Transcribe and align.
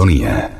sintonía. 0.00 0.59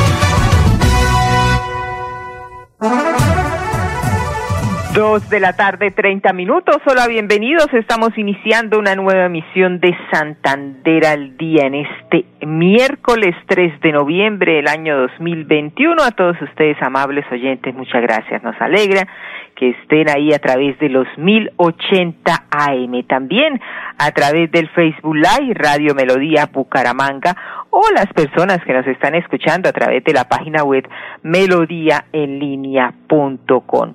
Dos 4.93 5.29
de 5.29 5.39
la 5.39 5.53
tarde, 5.53 5.91
treinta 5.91 6.33
minutos. 6.33 6.75
Hola, 6.85 7.07
bienvenidos. 7.07 7.67
Estamos 7.71 8.09
iniciando 8.17 8.77
una 8.77 8.93
nueva 8.93 9.27
emisión 9.27 9.79
de 9.79 9.95
Santander 10.11 11.05
al 11.05 11.37
día 11.37 11.65
en 11.65 11.75
este 11.75 12.25
miércoles 12.45 13.33
3 13.47 13.79
de 13.79 13.93
noviembre 13.93 14.55
del 14.55 14.67
año 14.67 14.97
2021. 14.97 16.03
A 16.03 16.11
todos 16.11 16.35
ustedes, 16.41 16.75
amables 16.81 17.23
oyentes, 17.31 17.73
muchas 17.73 18.01
gracias. 18.01 18.43
Nos 18.43 18.59
alegra 18.59 19.07
que 19.55 19.69
estén 19.69 20.09
ahí 20.09 20.33
a 20.33 20.39
través 20.39 20.77
de 20.79 20.89
los 20.89 21.07
1080 21.17 22.47
AM. 22.51 23.07
También 23.07 23.61
a 23.97 24.11
través 24.11 24.51
del 24.51 24.67
Facebook 24.71 25.15
Live, 25.15 25.53
Radio 25.53 25.95
Melodía 25.95 26.49
Bucaramanga 26.51 27.37
o 27.69 27.81
las 27.95 28.07
personas 28.07 28.61
que 28.65 28.73
nos 28.73 28.85
están 28.87 29.15
escuchando 29.15 29.69
a 29.69 29.71
través 29.71 30.03
de 30.03 30.11
la 30.11 30.25
página 30.25 30.65
web 30.65 30.85
melodíaenlínea.com 31.23 33.93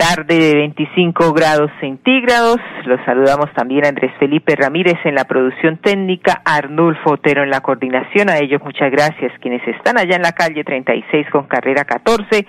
tarde 0.00 0.38
de 0.38 0.54
25 0.54 1.34
grados 1.34 1.70
centígrados. 1.78 2.56
Los 2.86 2.98
saludamos 3.04 3.52
también 3.52 3.84
a 3.84 3.88
Andrés 3.88 4.10
Felipe 4.18 4.56
Ramírez 4.56 4.96
en 5.04 5.14
la 5.14 5.24
producción 5.24 5.76
técnica, 5.76 6.40
Arnulfo 6.42 7.12
Otero 7.12 7.42
en 7.42 7.50
la 7.50 7.60
coordinación. 7.60 8.30
A 8.30 8.38
ellos 8.38 8.62
muchas 8.64 8.90
gracias, 8.90 9.30
quienes 9.42 9.60
están 9.68 9.98
allá 9.98 10.16
en 10.16 10.22
la 10.22 10.32
calle 10.32 10.64
36 10.64 11.26
con 11.30 11.44
carrera 11.44 11.84
14, 11.84 12.46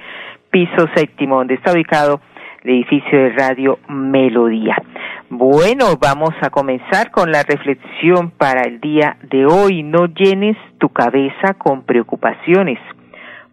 piso 0.50 0.88
séptimo, 0.96 1.40
donde 1.40 1.56
está 1.56 1.74
ubicado 1.74 2.22
el 2.64 2.70
edificio 2.72 3.20
de 3.20 3.32
Radio 3.32 3.80
Melodía. 3.90 4.78
Bueno, 5.30 5.98
vamos 6.00 6.34
a 6.42 6.52
comenzar 6.52 7.12
con 7.12 7.34
la 7.34 7.44
reflexión 7.44 8.32
para 8.32 8.62
el 8.62 8.80
día 8.80 9.18
de 9.24 9.46
hoy. 9.46 9.84
No 9.84 10.06
llenes 10.06 10.56
tu 10.78 10.88
cabeza 10.88 11.56
con 11.58 11.84
preocupaciones 11.84 12.80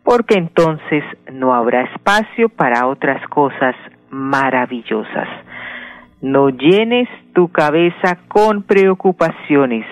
porque 0.08 0.38
entonces 0.38 1.04
no 1.30 1.52
habrá 1.52 1.82
espacio 1.82 2.48
para 2.48 2.86
otras 2.86 3.22
cosas 3.28 3.74
maravillosas. 4.08 5.28
No 6.22 6.48
llenes 6.48 7.06
tu 7.34 7.48
cabeza 7.48 8.16
con 8.26 8.62
preocupaciones, 8.62 9.84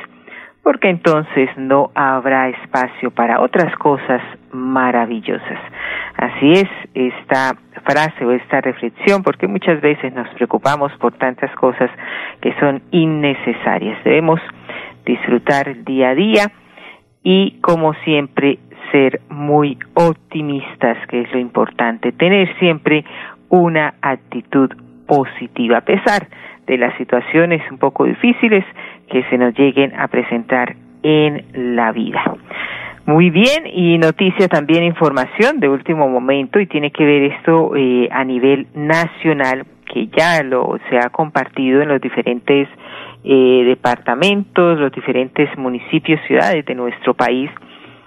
porque 0.62 0.89
entonces 0.89 1.50
no 1.58 1.91
habrá 1.95 2.48
espacio 2.48 3.11
para 3.11 3.42
otras 3.42 3.77
cosas 3.77 4.23
maravillosas. 4.53 5.61
Así 6.17 6.51
es 6.53 6.69
esta 6.95 7.55
frase 7.84 8.25
o 8.25 8.33
esta 8.33 8.62
reflexión, 8.62 9.23
porque 9.23 9.47
muchas 9.47 9.83
veces 9.83 10.14
nos 10.14 10.30
preocupamos 10.30 10.92
por 10.92 11.12
tantas 11.12 11.55
cosas 11.56 11.91
que 12.41 12.55
son 12.58 12.80
innecesarias. 12.91 14.03
Debemos 14.03 14.41
disfrutar 15.05 15.84
día 15.84 16.08
a 16.08 16.14
día 16.14 16.53
y, 17.23 17.58
como 17.61 17.92
siempre, 18.05 18.61
ser 18.91 19.20
muy 19.29 19.79
optimistas, 19.95 20.97
que 21.09 21.23
es 21.23 21.33
lo 21.33 21.39
importante, 21.39 22.12
tener 22.12 22.55
siempre 22.59 23.05
una 23.48 23.95
actitud 24.01 24.70
positiva, 25.06 25.79
a 25.79 25.81
pesar 25.83 26.29
de 26.67 26.79
las 26.79 26.96
situaciones 26.96 27.63
un 27.70 27.79
poco 27.79 28.05
difíciles 28.05 28.64
que 29.08 29.23
se 29.25 29.39
nos 29.39 29.57
lleguen 29.57 29.95
a 29.98 30.08
presentar 30.08 30.75
en 31.02 31.75
la 31.77 31.92
vida. 31.92 32.23
Muy 33.07 33.30
bien, 33.30 33.69
y 33.73 33.98
noticia 33.98 34.48
también, 34.48 34.83
información 34.83 35.61
de 35.61 35.69
último 35.69 36.08
momento, 36.08 36.58
y 36.58 36.67
tiene 36.67 36.91
que 36.91 37.05
ver 37.05 37.23
esto 37.35 37.77
eh, 37.77 38.08
a 38.11 38.25
nivel 38.25 38.67
nacional, 38.75 39.64
que 39.92 40.08
ya 40.08 40.42
lo 40.42 40.77
se 40.91 40.98
ha 40.98 41.11
compartido 41.11 41.83
en 41.83 41.89
los 41.89 42.01
diferentes 42.01 42.69
eh, 43.23 43.63
departamentos, 43.64 44.80
los 44.80 44.91
diferentes 44.91 45.57
municipios, 45.57 46.20
ciudades 46.27 46.67
de 46.67 46.75
nuestro 46.75 47.14
país, 47.14 47.48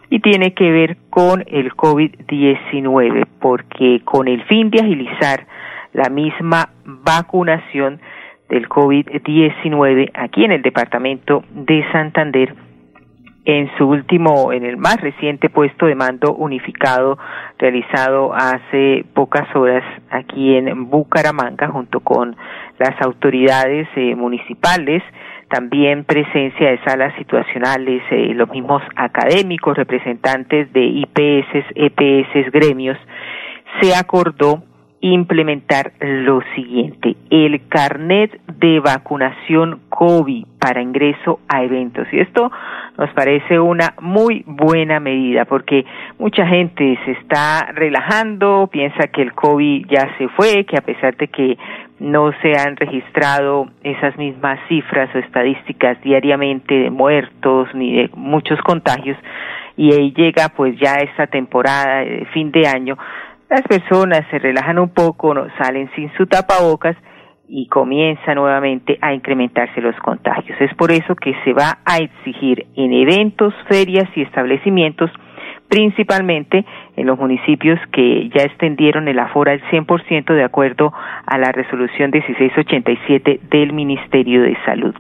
y 0.09 0.19
tiene 0.19 0.53
que 0.53 0.71
ver 0.71 0.97
con 1.09 1.43
el 1.47 1.71
COVID-19, 1.73 3.27
porque 3.39 4.01
con 4.03 4.27
el 4.27 4.43
fin 4.45 4.69
de 4.69 4.81
agilizar 4.81 5.45
la 5.93 6.09
misma 6.09 6.69
vacunación 6.83 7.99
del 8.49 8.67
COVID-19 8.67 10.11
aquí 10.13 10.43
en 10.43 10.51
el 10.51 10.61
departamento 10.61 11.43
de 11.51 11.85
Santander, 11.91 12.55
en 13.45 13.69
su 13.77 13.87
último, 13.87 14.51
en 14.51 14.63
el 14.63 14.77
más 14.77 14.99
reciente 15.01 15.49
puesto 15.49 15.85
de 15.85 15.95
mando 15.95 16.33
unificado 16.33 17.17
realizado 17.57 18.33
hace 18.33 19.05
pocas 19.13 19.55
horas 19.55 19.83
aquí 20.11 20.55
en 20.55 20.89
Bucaramanga 20.89 21.67
junto 21.67 21.99
con 22.01 22.35
las 22.77 22.99
autoridades 23.01 23.87
eh, 23.95 24.15
municipales, 24.15 25.01
también 25.49 26.03
presencia 26.03 26.71
de 26.71 26.79
salas 26.83 27.13
situacionales, 27.17 28.01
eh, 28.11 28.33
los 28.33 28.49
mismos 28.49 28.81
académicos, 28.95 29.75
representantes 29.75 30.71
de 30.73 30.85
IPS, 30.85 31.65
EPS, 31.75 32.51
gremios, 32.51 32.97
se 33.81 33.95
acordó 33.95 34.63
implementar 35.01 35.93
lo 35.99 36.41
siguiente, 36.55 37.15
el 37.29 37.67
carnet 37.69 38.39
de 38.59 38.79
vacunación 38.81 39.79
COVID 39.89 40.45
para 40.59 40.81
ingreso 40.81 41.39
a 41.47 41.63
eventos. 41.63 42.05
Y 42.11 42.19
esto 42.19 42.51
nos 42.97 43.09
parece 43.11 43.59
una 43.59 43.93
muy 44.01 44.43
buena 44.45 44.99
medida 44.99 45.45
porque 45.45 45.85
mucha 46.17 46.45
gente 46.45 46.99
se 47.05 47.11
está 47.11 47.71
relajando, 47.73 48.67
piensa 48.71 49.07
que 49.07 49.21
el 49.21 49.33
COVID 49.33 49.85
ya 49.87 50.17
se 50.17 50.27
fue, 50.29 50.65
que 50.65 50.77
a 50.77 50.81
pesar 50.81 51.15
de 51.15 51.29
que 51.29 51.57
no 51.99 52.31
se 52.41 52.53
han 52.57 52.75
registrado 52.75 53.67
esas 53.83 54.17
mismas 54.17 54.59
cifras 54.67 55.13
o 55.13 55.19
estadísticas 55.19 56.01
diariamente 56.01 56.73
de 56.75 56.89
muertos 56.89 57.67
ni 57.73 57.93
de 57.93 58.09
muchos 58.15 58.59
contagios 58.61 59.17
y 59.79 59.93
ahí 59.93 60.11
llega 60.11 60.49
pues 60.49 60.77
ya 60.77 60.95
esta 60.95 61.27
temporada 61.27 61.99
de 61.99 62.27
fin 62.33 62.51
de 62.51 62.67
año, 62.67 62.97
las 63.49 63.61
personas 63.61 64.25
se 64.29 64.37
relajan 64.37 64.77
un 64.77 64.89
poco, 64.89 65.33
salen 65.57 65.89
sin 65.95 66.11
su 66.17 66.27
tapabocas 66.27 66.97
y 67.47 67.65
comienza 67.67 68.35
nuevamente 68.35 68.99
a 69.01 69.13
incrementarse 69.13 69.79
los 69.79 69.95
contagios. 70.01 70.59
Es 70.59 70.75
por 70.75 70.91
eso 70.91 71.15
que 71.15 71.33
se 71.45 71.53
va 71.53 71.79
a 71.85 71.97
exigir 71.97 72.67
en 72.75 72.91
eventos, 72.91 73.53
ferias 73.69 74.09
y 74.15 74.21
establecimientos 74.23 75.09
principalmente 75.69 76.65
en 76.97 77.05
los 77.05 77.17
municipios 77.17 77.79
que 77.91 78.29
ya 78.35 78.43
extendieron 78.43 79.07
el 79.07 79.19
aforo 79.19 79.51
al 79.51 79.61
100% 79.69 80.33
de 80.33 80.43
acuerdo 80.43 80.91
a 81.25 81.37
la 81.37 81.51
resolución 81.51 82.11
1687 82.11 83.39
del 83.49 83.71
Ministerio 83.71 84.41
de 84.41 84.57
Salud. 84.65 84.93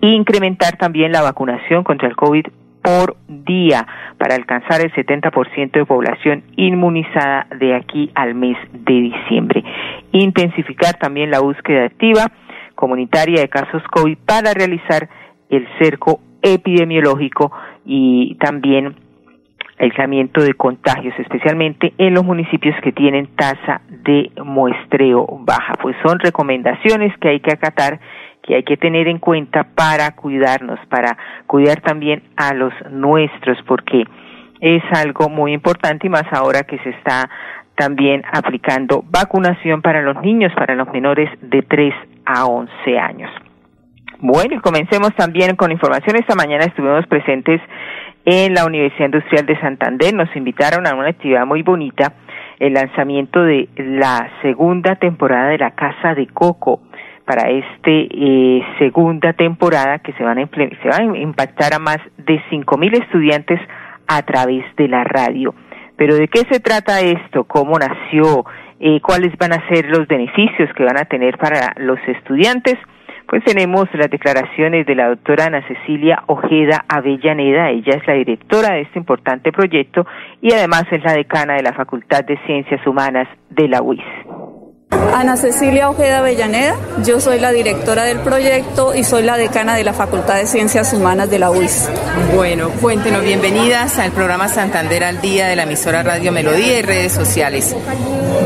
Incrementar 0.00 0.76
también 0.76 1.12
la 1.12 1.22
vacunación 1.22 1.84
contra 1.84 2.08
el 2.08 2.16
COVID 2.16 2.46
por 2.82 3.16
día 3.28 3.86
para 4.18 4.34
alcanzar 4.34 4.80
el 4.80 4.92
70% 4.92 5.72
de 5.72 5.84
población 5.84 6.42
inmunizada 6.56 7.46
de 7.58 7.74
aquí 7.74 8.10
al 8.14 8.34
mes 8.34 8.56
de 8.72 8.94
diciembre. 8.94 9.64
Intensificar 10.12 10.94
también 10.98 11.30
la 11.30 11.40
búsqueda 11.40 11.84
activa 11.84 12.26
comunitaria 12.74 13.40
de 13.40 13.48
casos 13.48 13.82
COVID 13.90 14.18
para 14.24 14.54
realizar 14.54 15.08
el 15.50 15.66
cerco 15.80 16.20
epidemiológico 16.42 17.50
y 17.84 18.36
también 18.36 18.94
aislamiento 19.78 20.42
de 20.42 20.54
contagios, 20.54 21.14
especialmente 21.18 21.92
en 21.98 22.14
los 22.14 22.24
municipios 22.24 22.74
que 22.82 22.92
tienen 22.92 23.28
tasa 23.36 23.80
de 23.88 24.30
muestreo 24.44 25.26
baja. 25.40 25.74
Pues 25.80 25.96
son 26.04 26.18
recomendaciones 26.18 27.16
que 27.18 27.28
hay 27.28 27.40
que 27.40 27.52
acatar, 27.52 28.00
que 28.42 28.56
hay 28.56 28.62
que 28.62 28.76
tener 28.76 29.08
en 29.08 29.18
cuenta 29.18 29.64
para 29.74 30.10
cuidarnos, 30.12 30.78
para 30.88 31.16
cuidar 31.46 31.80
también 31.80 32.22
a 32.36 32.54
los 32.54 32.72
nuestros, 32.90 33.58
porque 33.66 34.04
es 34.60 34.82
algo 34.92 35.28
muy 35.28 35.52
importante 35.52 36.06
y 36.06 36.10
más 36.10 36.24
ahora 36.32 36.64
que 36.64 36.78
se 36.78 36.90
está 36.90 37.28
también 37.76 38.22
aplicando 38.32 39.04
vacunación 39.08 39.82
para 39.82 40.02
los 40.02 40.20
niños, 40.20 40.52
para 40.54 40.74
los 40.74 40.88
menores 40.88 41.30
de 41.40 41.62
3 41.62 41.94
a 42.26 42.46
11 42.46 42.98
años. 42.98 43.30
Bueno, 44.20 44.56
y 44.56 44.58
comencemos 44.58 45.14
también 45.14 45.54
con 45.54 45.70
información. 45.70 46.16
Esta 46.16 46.34
mañana 46.34 46.64
estuvimos 46.64 47.06
presentes 47.06 47.60
en 48.30 48.52
la 48.52 48.66
Universidad 48.66 49.06
Industrial 49.06 49.46
de 49.46 49.58
Santander. 49.58 50.12
Nos 50.12 50.28
invitaron 50.36 50.86
a 50.86 50.94
una 50.94 51.08
actividad 51.08 51.46
muy 51.46 51.62
bonita, 51.62 52.12
el 52.58 52.74
lanzamiento 52.74 53.42
de 53.42 53.70
la 53.76 54.28
segunda 54.42 54.96
temporada 54.96 55.48
de 55.48 55.56
la 55.56 55.70
Casa 55.70 56.14
de 56.14 56.26
Coco 56.26 56.82
para 57.24 57.48
este 57.48 58.08
eh, 58.10 58.62
segunda 58.78 59.32
temporada 59.32 60.00
que 60.00 60.12
se 60.12 60.24
van 60.24 60.38
a 60.38 60.46
se 60.46 60.88
van 60.88 61.14
a 61.14 61.18
impactar 61.18 61.72
a 61.72 61.78
más 61.78 61.98
de 62.18 62.42
cinco 62.50 62.76
mil 62.76 62.92
estudiantes 62.94 63.60
a 64.06 64.20
través 64.22 64.64
de 64.76 64.88
la 64.88 65.04
radio. 65.04 65.54
Pero 65.96 66.14
¿de 66.14 66.28
qué 66.28 66.40
se 66.50 66.60
trata 66.60 67.00
esto? 67.00 67.44
¿Cómo 67.44 67.78
nació? 67.78 68.44
Eh, 68.78 69.00
¿Cuáles 69.00 69.36
van 69.38 69.54
a 69.54 69.68
ser 69.68 69.86
los 69.88 70.06
beneficios 70.06 70.68
que 70.76 70.84
van 70.84 70.98
a 70.98 71.06
tener 71.06 71.38
para 71.38 71.72
los 71.78 71.98
estudiantes? 72.06 72.76
Pues 73.28 73.44
tenemos 73.44 73.86
las 73.92 74.08
declaraciones 74.08 74.86
de 74.86 74.94
la 74.94 75.10
doctora 75.10 75.44
Ana 75.44 75.62
Cecilia 75.68 76.22
Ojeda 76.28 76.86
Avellaneda, 76.88 77.68
ella 77.68 77.96
es 77.96 78.06
la 78.06 78.14
directora 78.14 78.72
de 78.72 78.80
este 78.80 78.98
importante 78.98 79.52
proyecto 79.52 80.06
y 80.40 80.54
además 80.54 80.84
es 80.90 81.04
la 81.04 81.12
decana 81.12 81.56
de 81.56 81.62
la 81.62 81.74
Facultad 81.74 82.24
de 82.24 82.38
Ciencias 82.46 82.86
Humanas 82.86 83.28
de 83.50 83.68
la 83.68 83.82
UIS. 83.82 84.47
Ana 85.14 85.36
Cecilia 85.36 85.90
Ojeda 85.90 86.18
Avellaneda, 86.18 86.74
yo 87.04 87.20
soy 87.20 87.40
la 87.40 87.52
directora 87.52 88.04
del 88.04 88.20
proyecto 88.20 88.94
y 88.94 89.04
soy 89.04 89.22
la 89.22 89.36
decana 89.36 89.74
de 89.76 89.84
la 89.84 89.92
Facultad 89.92 90.36
de 90.36 90.46
Ciencias 90.46 90.92
Humanas 90.92 91.30
de 91.30 91.38
la 91.38 91.50
UIS. 91.50 91.88
Bueno, 92.34 92.70
cuéntenos, 92.80 93.22
bienvenidas 93.22 93.98
al 93.98 94.12
programa 94.12 94.48
Santander 94.48 95.04
al 95.04 95.20
Día 95.20 95.48
de 95.48 95.56
la 95.56 95.64
emisora 95.64 96.02
Radio 96.02 96.32
Melodía 96.32 96.78
y 96.78 96.82
redes 96.82 97.12
sociales. 97.12 97.74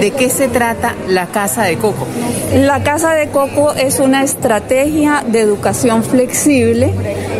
¿De 0.00 0.10
qué 0.12 0.30
se 0.30 0.48
trata 0.48 0.94
la 1.08 1.26
Casa 1.26 1.64
de 1.64 1.76
Coco? 1.76 2.06
La 2.54 2.82
Casa 2.82 3.12
de 3.14 3.28
Coco 3.28 3.72
es 3.72 3.98
una 3.98 4.22
estrategia 4.22 5.24
de 5.26 5.40
educación 5.40 6.02
flexible 6.02 6.92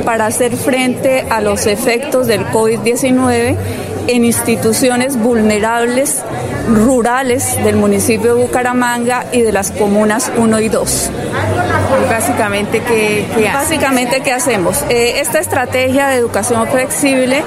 para 0.05 0.26
hacer 0.26 0.56
frente 0.56 1.25
a 1.31 1.41
los 1.41 1.67
efectos 1.67 2.26
del 2.26 2.44
COVID-19 2.47 3.56
en 4.09 4.25
instituciones 4.25 5.17
vulnerables 5.17 6.23
rurales 6.69 7.56
del 7.64 7.76
municipio 7.76 8.35
de 8.35 8.43
Bucaramanga 8.43 9.26
y 9.32 9.43
de 9.43 9.53
las 9.53 9.70
comunas 9.70 10.31
1 10.37 10.61
y 10.61 10.69
2. 10.69 11.11
Básicamente, 12.08 12.81
¿qué, 12.81 13.26
Básicamente, 13.52 14.20
¿qué 14.20 14.32
hacemos? 14.32 14.84
Eh, 14.88 15.20
esta 15.20 15.38
estrategia 15.38 16.08
de 16.08 16.16
educación 16.16 16.66
flexible 16.69 17.43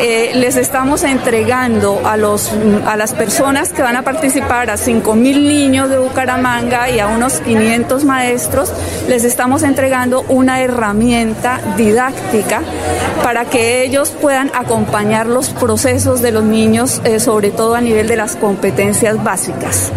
eh, 0.00 0.32
les 0.34 0.56
estamos 0.56 1.04
entregando 1.04 2.00
a, 2.04 2.16
los, 2.16 2.52
a 2.86 2.96
las 2.96 3.14
personas 3.14 3.70
que 3.70 3.82
van 3.82 3.96
a 3.96 4.02
participar, 4.02 4.70
a 4.70 4.76
5 4.76 5.14
mil 5.14 5.48
niños 5.48 5.90
de 5.90 5.98
Bucaramanga 5.98 6.88
y 6.90 7.00
a 7.00 7.08
unos 7.08 7.40
500 7.40 8.04
maestros, 8.04 8.72
les 9.08 9.24
estamos 9.24 9.62
entregando 9.62 10.24
una 10.28 10.60
herramienta 10.60 11.60
didáctica 11.76 12.62
para 13.22 13.44
que 13.44 13.82
ellos 13.82 14.10
puedan 14.10 14.50
acompañar 14.54 15.26
los 15.26 15.50
procesos 15.50 16.22
de 16.22 16.32
los 16.32 16.44
niños, 16.44 17.00
eh, 17.04 17.20
sobre 17.20 17.50
todo 17.50 17.74
a 17.74 17.80
nivel 17.80 18.06
de 18.08 18.16
las 18.16 18.36
competencias 18.36 19.22
básicas. 19.22 19.92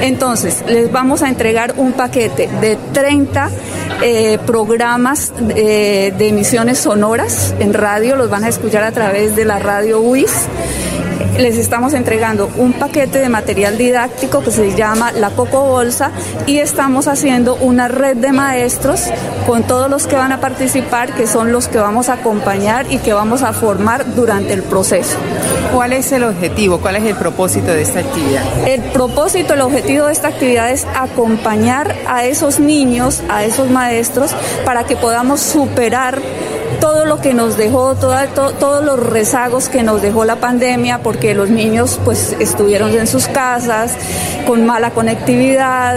Entonces, 0.00 0.64
les 0.66 0.90
vamos 0.90 1.22
a 1.22 1.28
entregar 1.28 1.74
un 1.76 1.92
paquete 1.92 2.48
de 2.60 2.76
30 2.92 3.50
eh, 4.02 4.38
programas 4.46 5.32
eh, 5.50 6.12
de 6.16 6.28
emisiones 6.28 6.78
sonoras 6.78 7.54
en 7.58 7.74
radio, 7.74 8.16
los 8.16 8.30
van 8.30 8.44
a 8.44 8.48
escuchar 8.48 8.82
a 8.84 8.92
través 8.92 9.36
de 9.36 9.44
la 9.44 9.58
radio 9.58 10.00
UIS 10.00 10.48
les 11.40 11.56
estamos 11.56 11.94
entregando 11.94 12.50
un 12.56 12.74
paquete 12.74 13.18
de 13.18 13.28
material 13.28 13.78
didáctico 13.78 14.42
que 14.42 14.50
se 14.50 14.74
llama 14.76 15.10
la 15.12 15.30
Coco 15.30 15.64
Bolsa 15.64 16.10
y 16.46 16.58
estamos 16.58 17.08
haciendo 17.08 17.54
una 17.56 17.88
red 17.88 18.16
de 18.16 18.32
maestros 18.32 19.06
con 19.46 19.62
todos 19.62 19.88
los 19.90 20.06
que 20.06 20.16
van 20.16 20.32
a 20.32 20.40
participar, 20.40 21.14
que 21.14 21.26
son 21.26 21.50
los 21.50 21.68
que 21.68 21.78
vamos 21.78 22.08
a 22.08 22.14
acompañar 22.14 22.92
y 22.92 22.98
que 22.98 23.12
vamos 23.12 23.42
a 23.42 23.52
formar 23.52 24.14
durante 24.14 24.52
el 24.52 24.62
proceso. 24.62 25.16
¿Cuál 25.72 25.92
es 25.92 26.10
el 26.12 26.24
objetivo? 26.24 26.80
¿Cuál 26.80 26.96
es 26.96 27.04
el 27.04 27.14
propósito 27.14 27.68
de 27.68 27.82
esta 27.82 28.00
actividad? 28.00 28.42
El 28.66 28.82
propósito, 28.92 29.54
el 29.54 29.60
objetivo 29.60 30.06
de 30.06 30.12
esta 30.12 30.28
actividad 30.28 30.70
es 30.70 30.86
acompañar 30.96 31.94
a 32.06 32.24
esos 32.24 32.58
niños, 32.58 33.22
a 33.28 33.44
esos 33.44 33.70
maestros, 33.70 34.34
para 34.64 34.84
que 34.84 34.96
podamos 34.96 35.40
superar 35.40 36.20
todo 36.80 37.04
lo 37.04 37.20
que 37.20 37.34
nos 37.34 37.56
dejó, 37.56 37.94
todos 37.94 38.84
los 38.84 38.98
rezagos 38.98 39.68
que 39.68 39.82
nos 39.82 40.02
dejó 40.02 40.24
la 40.24 40.36
pandemia, 40.36 41.00
porque 41.02 41.34
los 41.34 41.50
niños 41.50 42.00
pues 42.04 42.34
estuvieron 42.40 42.90
en 42.96 43.06
sus 43.06 43.28
casas 43.28 43.94
con 44.46 44.64
mala 44.64 44.90
conectividad, 44.90 45.96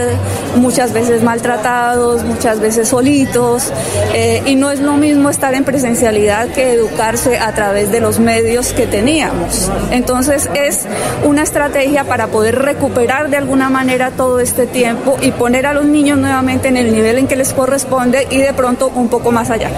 muchas 0.58 0.94
veces 0.94 1.24
maltratados, 1.24 2.24
muchas 2.24 2.60
veces 2.60 2.90
solitos, 2.90 3.72
eh, 4.14 4.44
y 4.46 4.56
no 4.56 4.72
es 4.72 4.80
lo 4.80 4.94
mismo 4.94 5.30
estar 5.30 5.54
en 5.54 5.64
presencialidad 5.64 6.50
que 6.50 6.74
educarse 6.74 7.40
a 7.40 7.54
través 7.54 7.92
de 7.92 8.00
los 8.00 8.20
medios 8.20 8.74
que 8.74 8.86
teníamos. 8.86 9.72
Entonces 9.92 10.50
es 10.54 10.82
una 11.24 11.44
estrategia 11.44 12.04
para 12.04 12.28
poder 12.28 12.60
recuperar 12.60 13.30
de 13.30 13.38
alguna 13.38 13.70
manera 13.70 14.12
todo 14.12 14.40
este 14.40 14.68
tiempo 14.68 15.18
y 15.22 15.32
poner 15.32 15.66
a 15.66 15.74
los 15.74 15.86
niños 15.86 16.18
nuevamente 16.18 16.68
en 16.68 16.78
el 16.78 16.92
nivel 16.92 17.18
en 17.18 17.28
que 17.28 17.36
les 17.36 17.54
corresponde 17.54 18.28
y 18.30 18.38
de 18.38 18.54
pronto 18.54 18.92
un 18.94 19.08
poco 19.08 19.32
más 19.32 19.50
allá. 19.50 19.70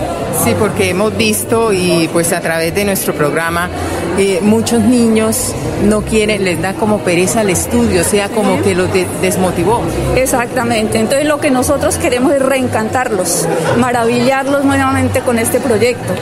Sí, 0.43 0.55
porque 0.59 0.94
hemos 0.95 1.17
visto 1.17 1.73
y 1.73 2.07
pues 2.13 2.31
a 2.31 2.39
través 2.39 2.73
de 2.73 2.85
nuestro 2.85 3.13
programa 3.13 3.69
eh, 4.17 4.39
muchos 4.41 4.81
niños 4.81 5.53
no 5.83 6.01
quieren, 6.01 6.45
les 6.45 6.61
da 6.61 6.73
como 6.73 6.99
pereza 6.99 7.41
el 7.41 7.49
estudio, 7.49 8.01
o 8.01 8.03
sea, 8.05 8.29
como 8.29 8.61
que 8.61 8.73
los 8.73 8.89
desmotivó. 9.21 9.81
Exactamente, 10.15 10.99
entonces 10.99 11.27
lo 11.27 11.39
que 11.39 11.51
nosotros 11.51 11.97
queremos 11.97 12.31
es 12.33 12.41
reencantarlos, 12.41 13.45
maravillarlos 13.77 14.63
nuevamente 14.63 15.19
con 15.19 15.37
este 15.37 15.59
proyecto, 15.59 16.13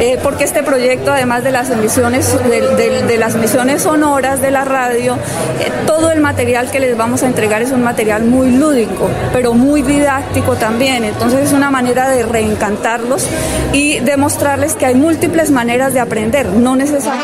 eh, 0.00 0.18
porque 0.22 0.44
este 0.44 0.62
proyecto 0.62 1.12
además 1.12 1.42
de 1.42 1.50
las 1.50 1.70
emisiones, 1.70 2.32
de, 2.48 3.18
las 3.18 3.34
emisiones 3.34 3.82
sonoras 3.82 4.40
de 4.40 4.52
la 4.52 4.64
radio, 4.64 5.14
eh, 5.14 5.72
todo 5.86 6.10
el 6.12 6.20
material 6.20 6.70
que 6.70 6.78
les 6.78 6.96
vamos 6.96 7.24
a 7.24 7.26
entregar 7.26 7.62
es 7.62 7.72
un 7.72 7.82
material 7.82 8.24
muy 8.24 8.50
lúdico, 8.50 9.08
pero 9.32 9.54
muy 9.54 9.82
didáctico 9.82 10.54
también, 10.54 11.04
entonces 11.04 11.40
es 11.40 11.52
una 11.52 11.70
manera 11.70 12.08
de 12.08 12.22
reencantarlos 12.22 13.26
y 13.72 13.98
demostrarles 14.00 14.74
que 14.74 14.86
hay 14.86 14.94
múltiples 14.94 15.50
maneras 15.50 15.94
de 15.94 16.00
aprender, 16.00 16.46
no 16.46 16.76
necesariamente. 16.76 17.23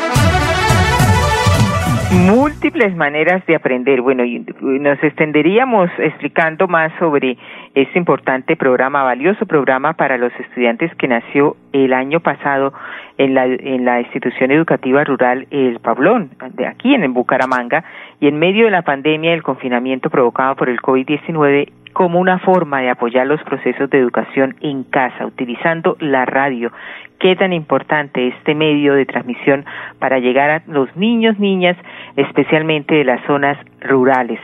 Múltiples 2.12 2.94
maneras 2.96 3.46
de 3.46 3.54
aprender. 3.54 4.02
Bueno, 4.02 4.24
y 4.24 4.44
nos 4.60 5.02
extenderíamos 5.02 5.90
explicando 5.98 6.66
más 6.66 6.92
sobre 6.98 7.38
este 7.74 7.98
importante 7.98 8.56
programa, 8.56 9.04
valioso 9.04 9.46
programa 9.46 9.92
para 9.92 10.18
los 10.18 10.32
estudiantes 10.40 10.94
que 10.96 11.06
nació 11.06 11.56
el 11.72 11.92
año 11.92 12.20
pasado 12.20 12.72
en 13.16 13.34
la, 13.84 14.00
institución 14.00 14.50
educativa 14.50 15.04
rural 15.04 15.46
El 15.50 15.78
Pablón, 15.78 16.30
de 16.54 16.66
aquí 16.66 16.94
en 16.94 17.12
Bucaramanga, 17.12 17.84
y 18.18 18.28
en 18.28 18.38
medio 18.38 18.64
de 18.64 18.72
la 18.72 18.82
pandemia 18.82 19.30
y 19.30 19.34
el 19.34 19.42
confinamiento 19.42 20.10
provocado 20.10 20.56
por 20.56 20.68
el 20.68 20.80
COVID-19 20.80 21.70
como 21.92 22.20
una 22.20 22.38
forma 22.38 22.80
de 22.80 22.90
apoyar 22.90 23.26
los 23.26 23.42
procesos 23.42 23.90
de 23.90 23.98
educación 23.98 24.56
en 24.60 24.84
casa, 24.84 25.26
utilizando 25.26 25.96
la 26.00 26.24
radio. 26.24 26.72
Qué 27.18 27.36
tan 27.36 27.52
importante 27.52 28.28
este 28.28 28.54
medio 28.54 28.94
de 28.94 29.06
transmisión 29.06 29.64
para 29.98 30.18
llegar 30.18 30.50
a 30.50 30.62
los 30.66 30.94
niños, 30.96 31.38
niñas, 31.38 31.76
especialmente 32.16 32.94
de 32.94 33.04
las 33.04 33.24
zonas 33.26 33.58
rurales 33.80 34.40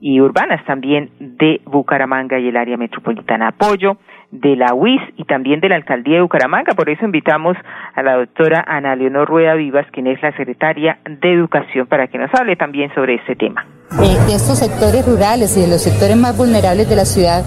y 0.00 0.20
urbanas 0.20 0.64
también 0.64 1.10
de 1.18 1.60
Bucaramanga 1.64 2.38
y 2.38 2.48
el 2.48 2.56
área 2.56 2.76
metropolitana. 2.76 3.48
Apoyo 3.48 3.96
de 4.30 4.56
la 4.56 4.74
UIS 4.74 5.02
y 5.16 5.24
también 5.24 5.60
de 5.60 5.68
la 5.68 5.76
Alcaldía 5.76 6.16
de 6.16 6.22
Bucaramanga. 6.22 6.74
Por 6.74 6.88
eso 6.90 7.04
invitamos 7.04 7.56
a 7.94 8.02
la 8.02 8.14
doctora 8.14 8.64
Ana 8.66 8.94
Leonor 8.94 9.28
Rueda 9.28 9.54
Vivas, 9.54 9.86
quien 9.90 10.06
es 10.06 10.22
la 10.22 10.32
secretaria 10.32 10.98
de 11.04 11.32
Educación, 11.32 11.86
para 11.86 12.06
que 12.08 12.18
nos 12.18 12.30
hable 12.34 12.56
también 12.56 12.92
sobre 12.94 13.14
este 13.14 13.36
tema. 13.36 13.64
De 13.90 14.34
estos 14.34 14.58
sectores 14.58 15.06
rurales 15.06 15.56
y 15.56 15.62
de 15.62 15.66
los 15.66 15.82
sectores 15.82 16.16
más 16.16 16.36
vulnerables 16.36 16.88
de 16.88 16.96
la 16.96 17.04
ciudad 17.04 17.42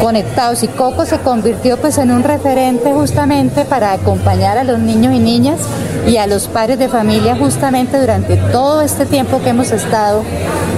conectados 0.00 0.62
y 0.62 0.68
Coco 0.68 1.04
se 1.04 1.18
convirtió 1.18 1.76
pues 1.78 1.98
en 1.98 2.12
un 2.12 2.22
referente 2.22 2.92
justamente 2.92 3.64
para 3.64 3.92
acompañar 3.92 4.58
a 4.58 4.64
los 4.64 4.78
niños 4.78 5.14
y 5.14 5.18
niñas 5.18 5.58
y 6.06 6.18
a 6.18 6.26
los 6.26 6.46
padres 6.46 6.78
de 6.78 6.88
familia 6.88 7.36
justamente 7.36 7.98
durante 7.98 8.36
todo 8.36 8.82
este 8.82 9.06
tiempo 9.06 9.40
que 9.42 9.50
hemos 9.50 9.72
estado 9.72 10.22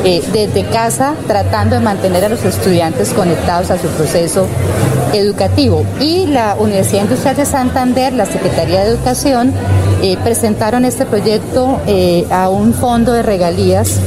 eh, 0.05 0.23
desde 0.33 0.64
casa 0.64 1.14
tratando 1.26 1.76
de 1.76 1.83
mantener 1.83 2.25
a 2.25 2.29
los 2.29 2.45
estudiantes 2.45 3.12
conectados 3.12 3.71
a 3.71 3.79
su 3.79 3.88
proceso 3.88 4.47
educativo. 5.12 5.85
Y 6.00 6.26
la 6.26 6.57
Universidad 6.59 7.02
Industrial 7.02 7.37
de 7.37 7.45
Santander, 7.45 8.12
la 8.12 8.26
Secretaría 8.26 8.81
de 8.81 8.90
Educación, 8.90 9.52
eh, 10.02 10.16
presentaron 10.23 10.85
este 10.85 11.07
proyecto 11.07 11.80
eh, 11.87 12.26
a 12.30 12.49
un 12.49 12.73
fondo 12.75 13.12
de 13.12 13.23
regalías 13.23 14.00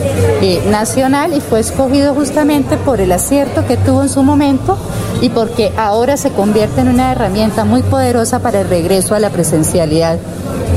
nacional 0.69 1.33
y 1.33 1.39
fue 1.39 1.62
escogido 1.62 2.13
justamente 2.13 2.75
por 2.75 3.00
el 3.00 3.13
acierto 3.13 3.65
que 3.65 3.77
tuvo 3.77 4.01
en 4.01 4.09
su 4.09 4.23
momento 4.23 4.77
y 5.21 5.29
porque 5.29 5.71
ahora 5.77 6.17
se 6.17 6.31
convierte 6.31 6.81
en 6.81 6.89
una 6.89 7.13
herramienta 7.13 7.63
muy 7.63 7.81
poderosa 7.81 8.39
para 8.39 8.62
el 8.62 8.67
regreso 8.67 9.15
a 9.15 9.19
la 9.19 9.29
presencialidad 9.29 10.17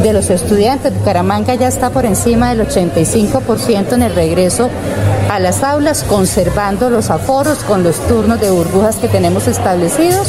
de 0.02 0.12
los 0.12 0.30
estudiantes. 0.30 0.94
Bucaramanga 0.94 1.54
ya 1.54 1.68
está 1.68 1.90
por 1.90 2.06
encima 2.06 2.54
del 2.54 2.66
85% 2.68 3.94
en 3.94 4.02
el 4.02 4.14
regreso 4.14 4.70
a 5.30 5.38
las 5.38 5.62
aulas, 5.62 6.04
conservando 6.04 6.90
los 6.90 7.11
aforos 7.11 7.59
con 7.59 7.83
los 7.83 7.97
turnos 8.06 8.40
de 8.40 8.50
burbujas 8.50 8.97
que 8.97 9.09
tenemos 9.09 9.49
establecidos. 9.49 10.28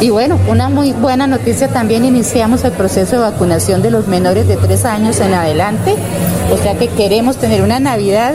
Y 0.00 0.10
bueno, 0.10 0.38
una 0.48 0.68
muy 0.68 0.92
buena 0.92 1.26
noticia 1.26 1.68
también, 1.68 2.04
iniciamos 2.04 2.64
el 2.64 2.72
proceso 2.72 3.16
de 3.16 3.22
vacunación 3.22 3.82
de 3.82 3.90
los 3.90 4.08
menores 4.08 4.46
de 4.46 4.56
tres 4.56 4.84
años 4.84 5.20
en 5.20 5.34
adelante, 5.34 5.94
o 6.52 6.56
sea 6.56 6.74
que 6.74 6.88
queremos 6.88 7.36
tener 7.36 7.62
una 7.62 7.80
Navidad 7.80 8.34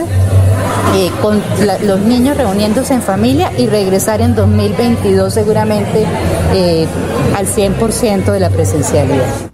eh, 0.94 1.10
con 1.22 1.40
los 1.86 2.00
niños 2.00 2.36
reuniéndose 2.36 2.94
en 2.94 3.02
familia 3.02 3.52
y 3.56 3.66
regresar 3.66 4.20
en 4.20 4.34
2022 4.34 5.32
seguramente 5.32 6.04
eh, 6.52 6.86
al 7.36 7.46
100% 7.46 8.32
de 8.32 8.40
la 8.40 8.50
presencialidad. 8.50 9.50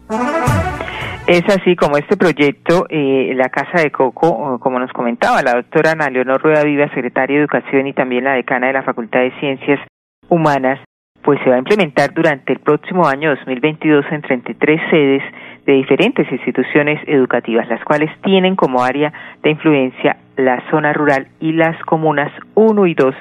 Es 1.26 1.42
así 1.48 1.74
como 1.74 1.96
este 1.96 2.16
proyecto, 2.16 2.86
eh, 2.88 3.32
la 3.34 3.48
Casa 3.48 3.82
de 3.82 3.90
Coco, 3.90 4.60
como 4.60 4.78
nos 4.78 4.92
comentaba 4.92 5.42
la 5.42 5.54
doctora 5.54 5.90
Ana 5.90 6.08
Leonor 6.08 6.40
Rueda 6.40 6.62
Viva, 6.62 6.88
secretaria 6.94 7.34
de 7.34 7.42
Educación 7.42 7.88
y 7.88 7.92
también 7.92 8.22
la 8.22 8.34
decana 8.34 8.68
de 8.68 8.74
la 8.74 8.84
Facultad 8.84 9.20
de 9.20 9.32
Ciencias 9.40 9.80
Humanas, 10.28 10.78
pues 11.22 11.40
se 11.42 11.50
va 11.50 11.56
a 11.56 11.58
implementar 11.58 12.14
durante 12.14 12.52
el 12.52 12.60
próximo 12.60 13.08
año 13.08 13.30
2022 13.30 14.04
en 14.12 14.22
33 14.22 14.80
sedes 14.88 15.22
de 15.66 15.72
diferentes 15.72 16.30
instituciones 16.30 17.00
educativas, 17.08 17.68
las 17.68 17.82
cuales 17.82 18.08
tienen 18.22 18.54
como 18.54 18.84
área 18.84 19.12
de 19.42 19.50
influencia 19.50 20.18
la 20.36 20.62
zona 20.70 20.92
rural 20.92 21.26
y 21.40 21.50
las 21.50 21.76
comunas 21.86 22.30
1 22.54 22.86
y 22.86 22.94
2 22.94 23.14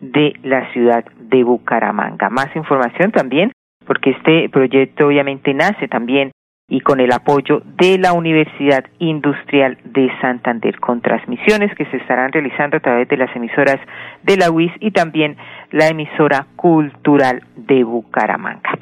de 0.00 0.32
la 0.42 0.68
ciudad 0.72 1.04
de 1.16 1.44
Bucaramanga. 1.44 2.28
Más 2.28 2.48
información 2.56 3.12
también, 3.12 3.52
porque 3.86 4.10
este 4.10 4.48
proyecto 4.48 5.06
obviamente 5.06 5.54
nace 5.54 5.86
también 5.86 6.32
y 6.72 6.80
con 6.80 7.00
el 7.00 7.12
apoyo 7.12 7.60
de 7.76 7.98
la 7.98 8.14
Universidad 8.14 8.86
Industrial 8.98 9.76
de 9.84 10.10
Santander, 10.22 10.80
con 10.80 11.02
transmisiones 11.02 11.70
que 11.76 11.84
se 11.84 11.98
estarán 11.98 12.32
realizando 12.32 12.78
a 12.78 12.80
través 12.80 13.06
de 13.08 13.18
las 13.18 13.28
emisoras 13.36 13.76
de 14.22 14.38
la 14.38 14.50
UIS 14.50 14.72
y 14.80 14.90
también 14.90 15.36
la 15.70 15.88
emisora 15.88 16.46
cultural 16.56 17.44
de 17.56 17.84
Bucaramanga. 17.84 18.78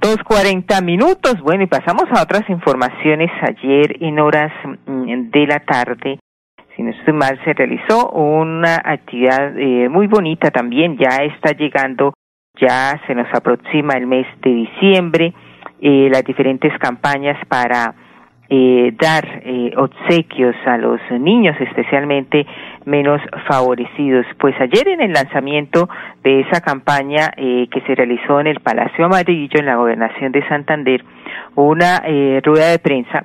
Dos 0.00 0.16
cuarenta 0.24 0.80
minutos, 0.80 1.38
bueno, 1.42 1.64
y 1.64 1.66
pasamos 1.66 2.04
a 2.16 2.22
otras 2.22 2.48
informaciones. 2.48 3.30
Ayer 3.42 4.02
en 4.02 4.20
horas 4.20 4.52
mm, 4.86 5.30
de 5.30 5.46
la 5.46 5.58
tarde, 5.60 6.18
si 6.74 6.82
no 6.82 6.92
estoy 6.92 7.12
mal, 7.12 7.38
se 7.44 7.52
realizó 7.52 8.08
una 8.08 8.76
actividad 8.82 9.54
eh, 9.58 9.90
muy 9.90 10.06
bonita 10.06 10.50
también, 10.50 10.96
ya 10.96 11.22
está 11.24 11.52
llegando, 11.52 12.14
ya 12.58 12.98
se 13.06 13.14
nos 13.14 13.28
aproxima 13.34 13.98
el 13.98 14.06
mes 14.06 14.26
de 14.40 14.50
diciembre, 14.50 15.34
eh, 15.80 16.08
las 16.10 16.24
diferentes 16.24 16.76
campañas 16.78 17.38
para 17.48 17.94
eh, 18.48 18.94
dar 19.00 19.42
eh, 19.44 19.72
obsequios 19.76 20.54
a 20.66 20.76
los 20.76 21.00
niños, 21.10 21.56
especialmente 21.60 22.46
menos 22.84 23.20
favorecidos. 23.46 24.26
Pues 24.38 24.54
ayer 24.60 24.88
en 24.88 25.00
el 25.00 25.12
lanzamiento 25.12 25.88
de 26.22 26.40
esa 26.40 26.60
campaña 26.60 27.32
eh, 27.36 27.68
que 27.70 27.80
se 27.82 27.94
realizó 27.94 28.40
en 28.40 28.48
el 28.48 28.60
Palacio 28.60 29.06
Amarillo, 29.06 29.58
en 29.58 29.66
la 29.66 29.76
Gobernación 29.76 30.32
de 30.32 30.46
Santander, 30.48 31.04
una 31.54 32.02
eh, 32.04 32.40
rueda 32.44 32.70
de 32.70 32.78
prensa 32.78 33.24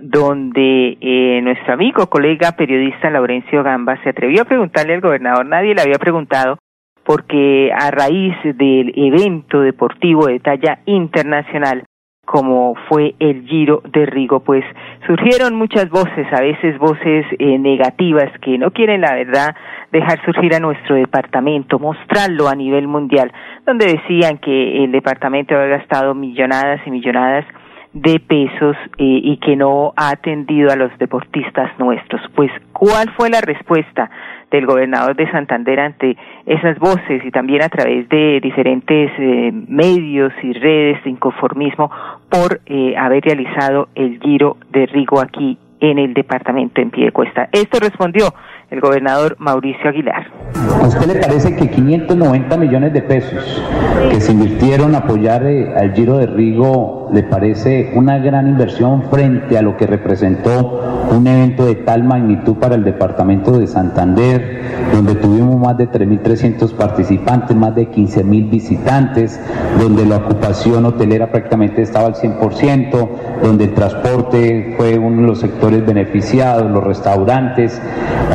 donde 0.00 0.98
eh, 1.00 1.40
nuestro 1.42 1.74
amigo, 1.74 2.08
colega 2.08 2.52
periodista 2.52 3.10
Laurencio 3.10 3.62
Gamba 3.62 3.96
se 4.02 4.10
atrevió 4.10 4.42
a 4.42 4.44
preguntarle 4.44 4.94
al 4.94 5.00
gobernador, 5.00 5.46
nadie 5.46 5.74
le 5.74 5.82
había 5.82 5.98
preguntado, 5.98 6.58
porque 7.04 7.70
a 7.72 7.90
raíz 7.90 8.34
del 8.42 8.92
evento 8.96 9.60
deportivo 9.60 10.26
de 10.26 10.40
talla 10.40 10.78
internacional, 10.86 11.84
como 12.24 12.74
fue 12.88 13.14
el 13.18 13.46
Giro 13.46 13.82
de 13.92 14.06
Rigo, 14.06 14.40
pues 14.40 14.64
surgieron 15.06 15.54
muchas 15.54 15.90
voces, 15.90 16.26
a 16.32 16.40
veces 16.40 16.78
voces 16.78 17.26
eh, 17.38 17.58
negativas 17.58 18.30
que 18.40 18.56
no 18.56 18.70
quieren 18.70 19.02
la 19.02 19.14
verdad 19.14 19.54
dejar 19.92 20.24
surgir 20.24 20.54
a 20.54 20.60
nuestro 20.60 20.96
departamento, 20.96 21.78
mostrarlo 21.78 22.48
a 22.48 22.54
nivel 22.54 22.88
mundial, 22.88 23.30
donde 23.66 23.86
decían 23.86 24.38
que 24.38 24.84
el 24.84 24.92
departamento 24.92 25.54
había 25.54 25.78
gastado 25.78 26.14
millonadas 26.14 26.80
y 26.86 26.90
millonadas 26.90 27.44
de 27.92 28.18
pesos 28.18 28.76
eh, 28.98 29.20
y 29.22 29.36
que 29.36 29.54
no 29.54 29.92
ha 29.96 30.10
atendido 30.10 30.72
a 30.72 30.76
los 30.76 30.90
deportistas 30.98 31.78
nuestros. 31.78 32.20
Pues, 32.34 32.50
¿cuál 32.72 33.10
fue 33.16 33.30
la 33.30 33.40
respuesta 33.40 34.10
del 34.54 34.66
gobernador 34.66 35.16
de 35.16 35.28
Santander 35.32 35.80
ante 35.80 36.16
esas 36.46 36.78
voces 36.78 37.24
y 37.24 37.30
también 37.32 37.62
a 37.62 37.68
través 37.68 38.08
de 38.08 38.38
diferentes 38.40 39.10
eh, 39.18 39.52
medios 39.66 40.32
y 40.42 40.52
redes 40.52 41.02
de 41.02 41.10
inconformismo 41.10 41.90
por 42.30 42.60
eh, 42.66 42.94
haber 42.96 43.24
realizado 43.24 43.88
el 43.96 44.20
giro 44.20 44.56
de 44.70 44.86
Rigo 44.86 45.20
aquí 45.20 45.58
en 45.80 45.98
el 45.98 46.14
departamento 46.14 46.80
en 46.80 46.90
Piedecuesta. 46.90 47.48
Esto 47.52 47.78
respondió 47.80 48.28
el 48.70 48.80
gobernador 48.80 49.36
Mauricio 49.38 49.88
Aguilar. 49.88 50.26
¿A 50.54 50.86
usted 50.86 51.06
le 51.06 51.20
parece 51.20 51.56
que 51.56 51.68
590 51.68 52.56
millones 52.56 52.92
de 52.92 53.02
pesos 53.02 53.62
que 54.10 54.20
se 54.20 54.32
invirtieron 54.32 54.94
a 54.94 54.98
apoyar 54.98 55.44
eh, 55.46 55.74
al 55.76 55.94
Giro 55.94 56.18
de 56.18 56.26
Rigo 56.26 57.08
le 57.12 57.22
parece 57.22 57.92
una 57.94 58.18
gran 58.18 58.48
inversión 58.48 59.04
frente 59.10 59.56
a 59.56 59.62
lo 59.62 59.76
que 59.76 59.86
representó 59.86 61.06
un 61.10 61.26
evento 61.26 61.66
de 61.66 61.76
tal 61.76 62.04
magnitud 62.04 62.56
para 62.56 62.74
el 62.74 62.84
departamento 62.84 63.58
de 63.58 63.66
Santander, 63.66 64.62
donde 64.92 65.14
tuvimos 65.14 65.60
más 65.60 65.76
de 65.76 65.88
3.300 65.88 66.72
participantes, 66.72 67.56
más 67.56 67.74
de 67.74 67.90
15.000 67.90 68.50
visitantes, 68.50 69.40
donde 69.78 70.06
la 70.06 70.16
ocupación 70.16 70.84
hotelera 70.86 71.30
prácticamente 71.30 71.82
estaba 71.82 72.06
al 72.06 72.14
100%, 72.14 73.08
donde 73.42 73.64
el 73.64 73.74
transporte 73.74 74.74
fue 74.76 74.98
uno 74.98 75.22
de 75.22 75.28
los 75.28 75.40
sectores 75.40 75.84
beneficiados, 75.86 76.70
los 76.70 76.82
restaurantes. 76.82 77.80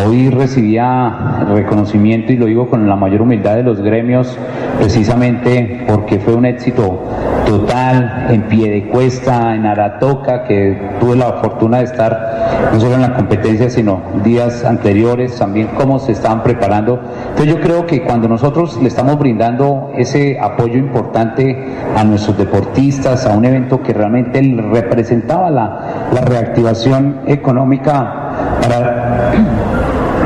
Hoy 0.05 0.28
recibía 0.31 1.45
reconocimiento 1.49 2.31
y 2.31 2.37
lo 2.37 2.45
digo 2.45 2.69
con 2.69 2.87
la 2.87 2.95
mayor 2.95 3.21
humildad 3.21 3.55
de 3.55 3.63
los 3.63 3.81
gremios, 3.81 4.37
precisamente 4.77 5.85
porque 5.87 6.19
fue 6.19 6.35
un 6.35 6.45
éxito 6.45 7.03
total 7.45 8.27
en 8.29 8.43
pie 8.43 8.69
de 8.69 8.87
cuesta, 8.87 9.55
en 9.55 9.65
Aratoca, 9.65 10.43
que 10.43 10.77
tuve 10.99 11.15
la 11.15 11.33
fortuna 11.33 11.79
de 11.79 11.85
estar 11.85 12.69
no 12.71 12.79
solo 12.79 12.95
en 12.95 13.01
la 13.01 13.13
competencia, 13.13 13.69
sino 13.69 14.01
días 14.23 14.63
anteriores, 14.63 15.37
también 15.37 15.69
cómo 15.75 15.99
se 15.99 16.11
estaban 16.11 16.43
preparando. 16.43 16.99
Entonces 17.29 17.47
yo 17.47 17.61
creo 17.61 17.85
que 17.85 18.03
cuando 18.03 18.27
nosotros 18.27 18.77
le 18.81 18.87
estamos 18.87 19.17
brindando 19.17 19.91
ese 19.97 20.39
apoyo 20.39 20.77
importante 20.77 21.57
a 21.95 22.03
nuestros 22.03 22.37
deportistas, 22.37 23.25
a 23.25 23.35
un 23.35 23.45
evento 23.45 23.81
que 23.81 23.93
realmente 23.93 24.41
representaba 24.71 25.49
la, 25.49 26.09
la 26.13 26.21
reactivación 26.21 27.21
económica 27.25 28.59
para 28.61 29.31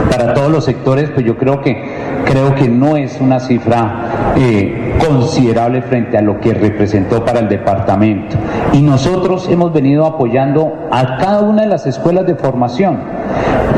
para 0.09 0.33
todos 0.33 0.51
los 0.51 0.65
sectores, 0.65 1.09
pues 1.09 1.25
yo 1.25 1.37
creo 1.37 1.61
que 1.61 2.13
creo 2.25 2.55
que 2.55 2.67
no 2.67 2.97
es 2.97 3.19
una 3.19 3.39
cifra 3.39 4.33
eh, 4.35 4.97
considerable 5.05 5.81
frente 5.81 6.17
a 6.17 6.21
lo 6.21 6.39
que 6.39 6.53
representó 6.53 7.23
para 7.23 7.39
el 7.39 7.49
departamento. 7.49 8.35
Y 8.71 8.81
nosotros 8.81 9.47
hemos 9.49 9.73
venido 9.73 10.05
apoyando 10.05 10.87
a 10.91 11.17
cada 11.17 11.41
una 11.41 11.63
de 11.63 11.67
las 11.67 11.85
escuelas 11.85 12.25
de 12.25 12.35
formación, 12.35 12.99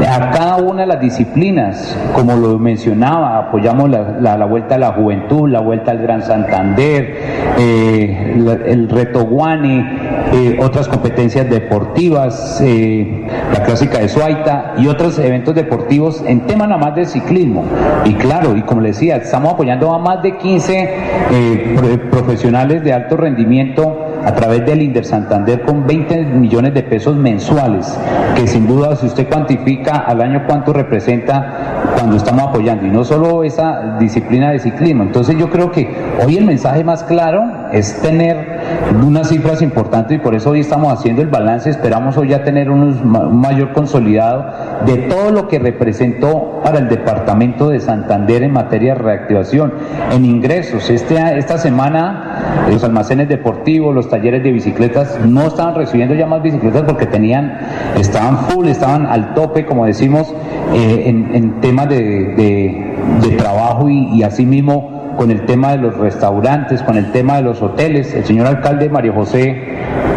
a 0.04 0.32
cada 0.32 0.58
una 0.58 0.82
de 0.82 0.88
las 0.88 1.00
disciplinas, 1.00 1.98
como 2.14 2.36
lo 2.36 2.60
mencionaba, 2.60 3.38
apoyamos 3.38 3.90
la, 3.90 4.38
la, 4.38 4.46
vuelta 4.46 4.76
a 4.76 4.78
la 4.78 4.92
juventud, 4.92 5.50
la 5.50 5.62
vuelta 5.62 5.92
al 5.92 6.00
Gran 6.00 6.22
Santander, 6.22 7.18
eh, 7.58 8.36
el 8.68 8.90
reto 8.90 9.26
Guani, 9.26 9.86
eh, 10.34 10.58
otras 10.62 10.88
competencias 10.88 11.50
deportivas, 11.50 12.60
eh, 12.62 13.26
la 13.54 13.64
clásica 13.64 14.00
de 14.00 14.10
Suaita 14.10 14.74
y 14.78 14.88
otros 14.88 15.18
eventos 15.20 15.56
deportivos 15.56 16.24
en 16.26 16.42
tema 16.42 16.68
nada 16.68 16.82
más 16.82 16.96
de 16.96 17.06
ciclismo. 17.06 17.64
Y 18.04 18.16
claro, 18.16 18.58
y 18.58 18.62
como 18.64 18.82
le 18.82 18.90
decía, 18.90 19.18
estamos 19.18 19.54
apoyando 19.54 19.94
a 19.94 20.00
más 20.00 20.22
de 20.24 20.38
15 20.38 20.90
eh, 21.32 22.00
profesionales 22.12 22.84
de 22.84 22.92
alto 22.92 23.16
rendimiento 23.18 24.06
a 24.26 24.34
través 24.34 24.66
del 24.66 24.82
Inder 24.82 25.06
Santander 25.06 25.62
con 25.62 25.86
20 25.86 26.24
millones 26.26 26.74
de 26.74 26.84
pesos 26.84 27.16
mensuales, 27.16 27.98
que 28.36 28.48
sin 28.48 28.68
duda 28.68 28.96
si 28.96 29.06
usted 29.06 29.30
cuantifica 29.30 29.85
al 29.88 30.22
año 30.22 30.44
cuánto 30.46 30.74
representa 30.74 31.95
cuando 32.06 32.18
estamos 32.18 32.50
apoyando, 32.50 32.86
y 32.86 32.92
no 32.92 33.04
solo 33.04 33.44
esa 33.44 33.98
disciplina 33.98 34.52
de 34.52 34.60
ciclismo. 34.60 35.02
Entonces 35.02 35.36
yo 35.40 35.50
creo 35.50 35.72
que 35.72 35.90
hoy 36.24 36.38
el 36.38 36.46
mensaje 36.46 36.84
más 36.84 37.04
claro 37.04 37.44
es 37.74 38.00
tener 38.00 38.60
unas 39.04 39.30
cifras 39.30 39.64
importantes 39.64 40.18
y 40.18 40.20
por 40.20 40.36
eso 40.36 40.52
hoy 40.52 40.60
estamos 40.60 40.94
haciendo 40.94 41.24
el 41.24 41.30
balance, 41.30 41.68
esperamos 41.68 42.16
hoy 42.16 42.28
ya 42.30 42.44
tener 42.44 42.70
unos, 42.70 43.02
un 43.02 43.42
mayor 43.42 43.74
consolidado 43.74 44.46
de 44.86 44.98
todo 44.98 45.32
lo 45.32 45.48
que 45.48 45.58
representó 45.58 46.62
para 46.64 46.78
el 46.78 46.90
departamento 46.90 47.70
de 47.70 47.80
Santander 47.80 48.44
en 48.44 48.54
materia 48.54 48.94
de 48.94 49.02
reactivación, 49.02 49.74
en 50.12 50.26
ingresos. 50.26 50.88
Este, 50.92 51.16
esta 51.40 51.58
semana 51.58 52.66
los 52.70 52.84
almacenes 52.84 53.30
deportivos, 53.30 53.96
los 53.96 54.10
talleres 54.10 54.44
de 54.44 54.52
bicicletas 54.52 55.20
no 55.26 55.48
estaban 55.48 55.74
recibiendo 55.74 56.14
ya 56.14 56.28
más 56.28 56.44
bicicletas 56.44 56.84
porque 56.84 57.08
tenían, 57.08 57.58
estaban 57.98 58.38
full, 58.50 58.68
estaban 58.68 59.08
al 59.08 59.34
tope, 59.34 59.66
como 59.66 59.86
decimos, 59.86 60.34
eh, 60.74 61.04
en, 61.06 61.34
en, 61.34 61.62
temas 61.62 61.88
de, 61.90 61.95
de, 62.02 62.96
de 63.22 63.36
trabajo 63.38 63.90
y, 63.90 64.10
y 64.14 64.24
asimismo 64.24 64.96
con 65.18 65.32
el 65.32 65.46
tema 65.46 65.72
de 65.72 65.78
los 65.78 65.98
restaurantes, 65.98 66.82
con 66.84 66.98
el 66.98 67.12
tema 67.12 67.38
de 67.38 67.44
los 67.44 67.62
hoteles. 67.62 68.14
El 68.14 68.26
señor 68.26 68.48
alcalde 68.48 68.90
Mario 68.90 69.14
José 69.14 69.64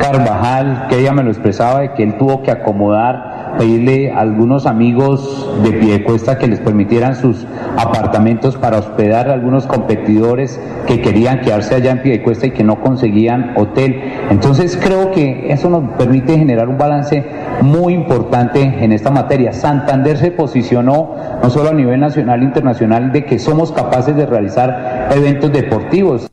Carvajal, 0.01 0.87
que 0.89 0.99
ella 0.99 1.13
me 1.13 1.23
lo 1.23 1.31
expresaba, 1.31 1.81
de 1.81 1.93
que 1.93 2.03
él 2.03 2.17
tuvo 2.19 2.43
que 2.43 2.51
acomodar 2.51 3.38
pedirle 3.57 4.13
a 4.13 4.21
algunos 4.21 4.67
amigos 4.67 5.49
de 5.63 5.73
Piedecuesta 5.73 6.39
que 6.39 6.47
les 6.47 6.61
permitieran 6.61 7.15
sus 7.15 7.47
apartamentos 7.77 8.57
para 8.57 8.79
hospedar 8.79 9.31
a 9.31 9.35
algunos 9.35 9.67
competidores 9.67 10.61
que 10.87 11.01
querían 11.01 11.41
quedarse 11.41 11.75
allá 11.75 11.93
en 11.93 12.03
Piedecuesta 12.03 12.47
y 12.47 12.51
que 12.51 12.65
no 12.65 12.81
conseguían 12.81 13.53
hotel. 13.57 14.03
Entonces 14.31 14.77
creo 14.77 15.11
que 15.13 15.53
eso 15.53 15.71
nos 15.71 15.91
permite 15.97 16.37
generar 16.37 16.69
un 16.69 16.79
balance 16.79 17.25
muy 17.63 17.95
importante 17.95 18.63
en 18.63 18.93
esta 18.93 19.11
materia. 19.11 19.53
Santander 19.53 20.17
se 20.17 20.31
posicionó 20.31 21.15
no 21.43 21.51
solo 21.51 21.71
a 21.71 21.75
nivel 21.75 22.01
nacional 22.01 22.43
e 22.43 22.45
internacional 22.45 23.13
de 23.13 23.25
que 23.25 23.39
somos 23.39 23.73
capaces 23.73 24.17
de 24.17 24.27
realizar 24.27 25.09
eventos 25.15 25.53
deportivos. 25.53 26.29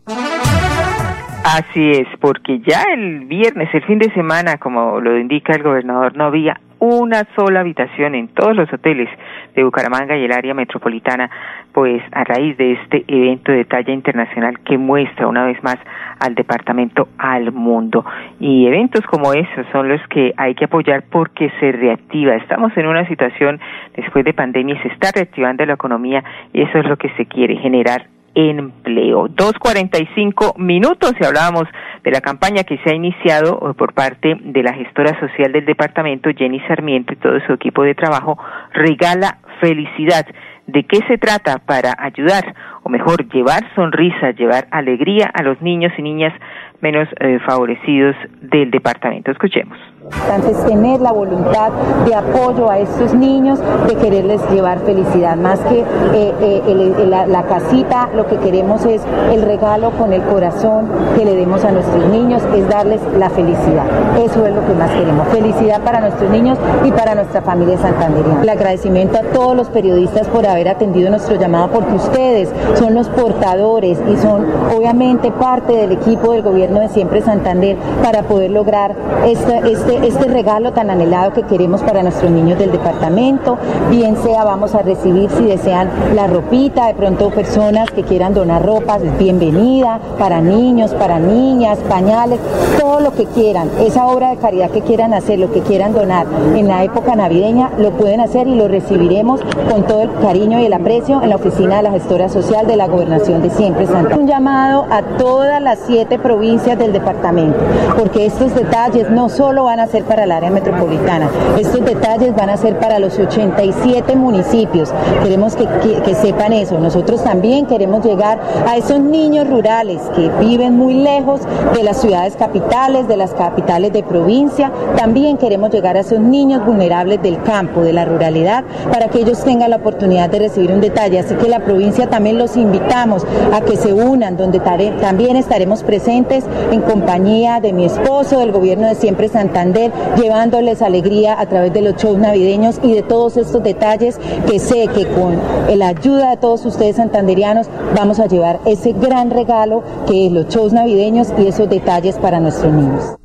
Así 1.46 1.92
es, 1.92 2.08
porque 2.20 2.60
ya 2.60 2.84
el 2.94 3.26
viernes, 3.26 3.70
el 3.74 3.84
fin 3.84 4.00
de 4.00 4.12
semana, 4.14 4.58
como 4.58 5.00
lo 5.00 5.18
indica 5.18 5.54
el 5.54 5.64
gobernador, 5.64 6.18
no 6.18 6.26
había 6.26 6.60
una 6.80 7.26
sola 7.36 7.62
habitación 7.62 8.16
en 8.16 8.28
todos 8.30 8.56
los 8.56 8.72
hoteles 8.72 9.10
de 9.56 9.64
Bucaramanga 9.64 10.18
y 10.18 10.26
el 10.26 10.32
área 10.32 10.54
metropolitana, 10.54 11.30
pues 11.74 12.02
a 12.12 12.24
raíz 12.24 12.58
de 12.58 12.74
este 12.74 13.04
evento 13.08 13.52
de 13.52 13.66
talla 13.66 13.94
internacional 13.94 14.60
que 14.60 14.78
muestra 14.78 15.28
una 15.28 15.46
vez 15.46 15.62
más 15.64 15.78
al 16.20 16.36
departamento 16.36 17.08
al 17.18 17.52
mundo. 17.52 18.06
Y 18.40 18.68
eventos 18.68 19.06
como 19.06 19.34
esos 19.34 19.66
son 19.72 19.90
los 19.90 20.02
que 20.10 20.34
hay 20.38 20.56
que 20.56 20.66
apoyar 20.66 21.04
porque 21.10 21.52
se 21.60 21.72
reactiva. 21.72 22.36
Estamos 22.36 22.76
en 22.78 22.88
una 22.88 23.08
situación 23.08 23.60
después 23.96 24.26
de 24.26 24.34
pandemia 24.34 24.76
y 24.76 24.80
se 24.80 24.90
está 24.90 25.12
reactivando 25.14 25.66
la 25.66 25.74
economía 25.74 26.24
y 26.54 26.62
eso 26.62 26.80
es 26.80 26.86
lo 26.86 26.98
que 26.98 27.10
se 27.18 27.26
quiere, 27.26 27.56
generar 27.58 28.15
empleo. 28.36 29.28
2.45 29.30 30.58
minutos 30.58 31.14
y 31.20 31.26
hablábamos 31.26 31.64
de 32.04 32.12
la 32.12 32.22
campaña 32.22 32.64
que 32.64 32.78
se 32.80 32.92
ha 32.92 32.94
iniciado 32.94 33.58
eh, 33.70 33.74
por 33.74 33.94
parte 33.94 34.38
de 34.40 34.64
la 34.64 34.74
gestora 34.74 35.20
social 35.20 35.52
del 35.52 35.66
departamento, 35.66 36.30
Jenny 36.36 36.60
Sarmiento 36.68 37.14
y 37.14 37.18
todo 37.18 37.40
su 37.48 37.54
equipo 37.54 37.84
de 37.84 37.96
trabajo, 37.96 38.38
Regala 38.74 39.40
Felicidad. 39.60 40.26
¿De 40.68 40.84
qué 40.84 41.00
se 41.08 41.18
trata 41.18 41.60
para 41.60 41.96
ayudar, 41.98 42.56
o 42.84 42.90
mejor, 42.90 43.28
llevar 43.30 43.64
sonrisas, 43.76 44.36
llevar 44.36 44.68
alegría 44.72 45.32
a 45.34 45.44
los 45.44 45.62
niños 45.62 45.94
y 45.98 46.02
niñas 46.02 46.34
menos 46.82 47.08
eh, 47.20 47.40
favorecidos 47.46 48.16
del 48.42 48.72
departamento? 48.72 49.32
Escuchemos. 49.32 49.78
Es 50.12 50.66
tener 50.66 51.02
la 51.02 51.12
voluntad 51.12 51.72
de 52.06 52.14
apoyo 52.14 52.70
a 52.70 52.78
estos 52.78 53.14
niños, 53.16 53.58
de 53.88 53.96
quererles 53.96 54.40
llevar 54.52 54.80
felicidad. 54.80 55.36
Más 55.36 55.60
que 55.62 55.80
eh, 55.80 56.34
eh, 56.42 57.06
la, 57.08 57.44
casita, 57.44 58.10
lo 58.14 58.28
que 58.28 58.38
queremos 58.38 58.86
es 58.86 59.02
el 59.32 59.42
regalo 59.42 59.92
con 59.92 60.14
el 60.14 60.22
corazón 60.24 60.90
que 61.16 61.26
le 61.26 61.36
demos 61.36 61.64
a 61.64 61.72
nuestros 61.72 62.06
niños, 62.10 62.44
es 62.56 62.70
darles 62.70 63.02
la 63.18 63.32
felicidad. 63.32 63.86
Eso 64.24 64.46
es 64.46 64.54
lo 64.54 64.66
que 64.68 64.74
más 64.74 64.92
queremos. 64.92 65.28
Felicidad 65.30 65.82
para 65.82 66.02
nuestros 66.02 66.30
niños 66.30 66.60
y 66.84 66.92
para 66.92 67.16
nuestra 67.16 67.42
familia 67.42 67.78
santanderiana. 67.80 68.44
El 68.44 68.50
agradecimiento 68.50 69.18
a 69.18 69.24
todos 69.34 69.56
los 69.56 69.70
periodistas 69.70 70.28
por 70.28 70.46
haber 70.46 70.70
atendido 70.70 71.10
nuestro 71.10 71.36
llamado, 71.36 71.70
porque 71.70 71.94
ustedes 71.94 72.50
son 72.76 72.94
los 72.94 73.10
portadores 73.10 73.98
y 74.08 74.18
son 74.18 74.46
obviamente 74.76 75.32
parte 75.32 75.74
del 75.74 75.94
equipo 75.94 76.34
del 76.34 76.44
gobierno 76.44 76.80
de 76.80 76.90
Siempre 76.90 77.22
Santander 77.22 77.78
para 78.04 78.24
poder 78.24 78.52
lograr 78.52 78.96
este 79.26 79.95
este, 80.04 80.26
regalo 80.26 80.72
tan 80.74 80.90
anhelado 80.90 81.34
que 81.34 81.44
queremos 81.44 81.82
para 81.82 82.04
nuestros 82.04 82.32
niños 82.32 82.60
del 82.60 82.72
departamento. 82.72 83.58
Bien 83.90 84.18
sea, 84.18 84.44
vamos 84.44 84.76
a 84.76 84.82
recibir 84.82 85.30
si 85.32 85.46
desean 85.46 85.90
la 86.16 86.28
ropita, 86.28 86.88
de 86.88 86.94
pronto 86.94 87.30
personas 87.30 87.90
que 87.92 88.04
quieran 88.04 88.34
donar 88.34 88.66
ropas, 88.66 89.02
bienvenida, 89.18 90.00
para 90.18 90.42
niños, 90.42 90.94
para 90.94 91.20
niñas, 91.20 91.80
pañales, 91.90 92.40
todo 92.80 93.00
lo 93.00 93.12
que 93.14 93.26
quieran. 93.26 93.70
Esa 93.80 94.08
obra 94.08 94.30
de 94.30 94.38
caridad 94.38 94.70
que 94.70 94.82
quieran 94.82 95.14
hacer, 95.14 95.40
lo 95.40 95.52
que 95.52 95.62
quieran 95.62 95.94
donar 95.94 96.26
en 96.56 96.68
la 96.68 96.84
época 96.84 97.16
navideña, 97.16 97.72
lo 97.78 97.92
pueden 97.92 98.20
hacer 98.22 98.48
y 98.48 98.56
lo 98.56 98.68
recibiremos 98.68 99.42
con 99.72 99.84
todo 99.84 100.02
el 100.02 100.12
cariño 100.22 100.60
y 100.60 100.66
el 100.66 100.74
aprecio 100.74 101.22
en 101.22 101.30
la 101.30 101.36
oficina 101.36 101.78
de 101.78 101.84
la 101.84 101.92
gestora 101.92 102.30
social 102.30 102.68
de 102.68 102.76
la 102.76 102.88
gobernación 102.88 103.42
de 103.42 103.50
siempre 103.50 103.88
Santa. 103.88 104.18
Un 104.18 104.28
llamado 104.28 104.86
a 104.90 105.02
todas 105.18 105.62
las 105.62 105.80
siete 105.86 106.20
provincias 106.20 106.78
del 106.78 106.94
departamento, 106.94 107.58
porque 107.98 108.26
estos 108.26 108.54
detalles 108.56 109.10
no 109.10 109.30
solo 109.30 109.66
van 109.66 109.80
a 109.80 109.85
ser 109.88 110.04
para 110.04 110.24
el 110.24 110.32
área 110.32 110.50
metropolitana. 110.50 111.30
Estos 111.60 111.84
detalles 111.86 112.36
van 112.36 112.50
a 112.50 112.58
ser 112.58 112.80
para 112.80 113.00
los 113.00 113.18
87 113.18 114.16
municipios. 114.16 114.94
Queremos 115.24 115.56
que, 115.56 116.16
sepan 116.16 116.54
eso. 116.54 116.80
Nosotros 116.80 117.24
también 117.24 117.66
queremos 117.66 118.04
llegar 118.06 118.40
a 118.68 118.78
esos 118.78 119.00
niños 119.00 119.50
rurales 119.50 120.02
que 120.16 120.30
viven 120.40 120.78
muy 120.78 120.94
lejos 120.94 121.42
de 121.76 121.84
las 121.84 122.00
ciudades 122.02 122.36
capitales, 122.36 123.08
de 123.08 123.18
las 123.18 123.34
capitales 123.34 123.92
de 123.94 124.04
provincia. 124.04 124.72
También 124.96 125.38
queremos 125.38 125.72
llegar 125.72 125.98
a 125.98 126.02
esos 126.02 126.20
niños 126.20 126.66
vulnerables 126.66 127.22
del 127.22 127.42
campo, 127.44 127.82
de 127.82 127.94
la 127.94 128.06
ruralidad, 128.06 128.64
para 128.92 129.08
que 129.10 129.20
ellos 129.20 129.44
tengan 129.44 129.70
la 129.70 129.78
oportunidad 129.78 130.30
de 130.30 130.40
recibir 130.40 130.72
un 130.72 130.82
detalle. 130.82 131.20
Así 131.20 131.36
que 131.36 131.50
la 131.50 131.60
provincia 131.60 132.08
también 132.08 132.38
los 132.38 132.56
invitamos 132.56 133.26
a 133.54 133.62
que 133.62 133.76
se 133.76 133.94
unan, 133.94 134.38
donde 134.38 134.60
también 134.60 135.36
estaremos 135.36 135.84
presentes 135.84 136.44
en 136.72 136.82
compañía 136.82 137.60
de 137.60 137.74
mi 137.74 137.86
esposo, 137.86 138.40
del 138.40 138.52
gobierno 138.52 138.88
de 138.88 138.96
Siempre 138.96 139.28
Santander 139.28 139.75
llevándoles 140.18 140.82
alegría 140.82 141.40
a 141.40 141.46
través 141.48 141.74
de 141.74 141.82
los 141.82 141.96
shows 141.96 142.18
navideños 142.18 142.80
y 142.84 142.94
de 142.94 143.04
todos 143.04 143.38
estos 143.38 143.64
detalles 143.64 144.18
que 144.50 144.60
sé 144.60 144.88
que 144.94 145.06
con 145.08 145.36
la 145.78 145.90
ayuda 145.90 146.32
de 146.32 146.38
todos 146.38 146.66
ustedes 146.66 146.96
santanderianos 146.96 147.70
vamos 147.96 148.20
a 148.20 148.28
llevar 148.28 148.60
ese 148.66 148.94
gran 148.94 149.30
regalo 149.30 149.84
que 150.08 150.28
es 150.28 150.32
los 150.32 150.48
shows 150.48 150.74
navideños 150.74 151.34
y 151.38 151.48
esos 151.48 151.70
detalles 151.70 152.18
para 152.20 152.40
nuestros 152.40 152.74
niños. 152.74 153.18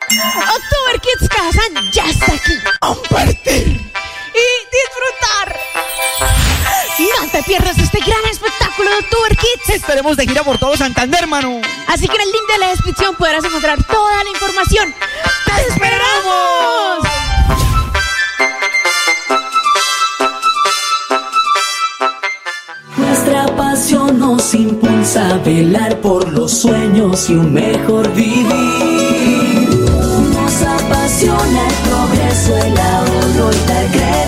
October 0.00 1.00
Kids 1.00 1.28
Kazan 1.28 1.92
ya 1.92 2.08
está 2.08 2.32
aquí. 2.32 2.52
Compartir 2.80 3.66
y 3.66 4.46
disfrutar. 4.76 5.60
No 6.98 7.30
te 7.30 7.42
pierdas 7.42 7.76
este 7.78 7.98
gran 7.98 8.24
espectáculo 8.30 8.90
de 8.90 8.96
October 8.98 9.36
Kids. 9.36 9.70
Estaremos 9.74 10.16
de 10.16 10.26
gira 10.28 10.44
por 10.44 10.58
todo 10.58 10.76
Santander, 10.76 11.22
hermano. 11.22 11.60
Así 11.88 12.06
que 12.06 12.14
en 12.14 12.22
el 12.22 12.30
link 12.30 12.52
de 12.52 12.58
la 12.58 12.68
descripción 12.68 13.16
podrás 13.16 13.44
encontrar 13.44 13.82
toda 13.84 14.22
la 14.22 14.30
información. 14.30 14.94
¡Te 15.44 15.72
esperamos! 15.72 17.08
Pasión 23.58 24.20
nos 24.20 24.54
impulsa 24.54 25.34
a 25.34 25.38
velar 25.38 26.00
por 26.00 26.32
los 26.32 26.52
sueños 26.52 27.28
y 27.28 27.34
un 27.34 27.52
mejor 27.52 28.10
vivir. 28.14 28.46
Nos 30.32 30.62
apasiona 30.62 31.60
el 31.66 31.74
progreso, 31.88 32.56
el 32.56 32.78
ahorro 32.78 33.50
y 33.52 33.68
dar 33.68 33.86
crédito 33.90 34.27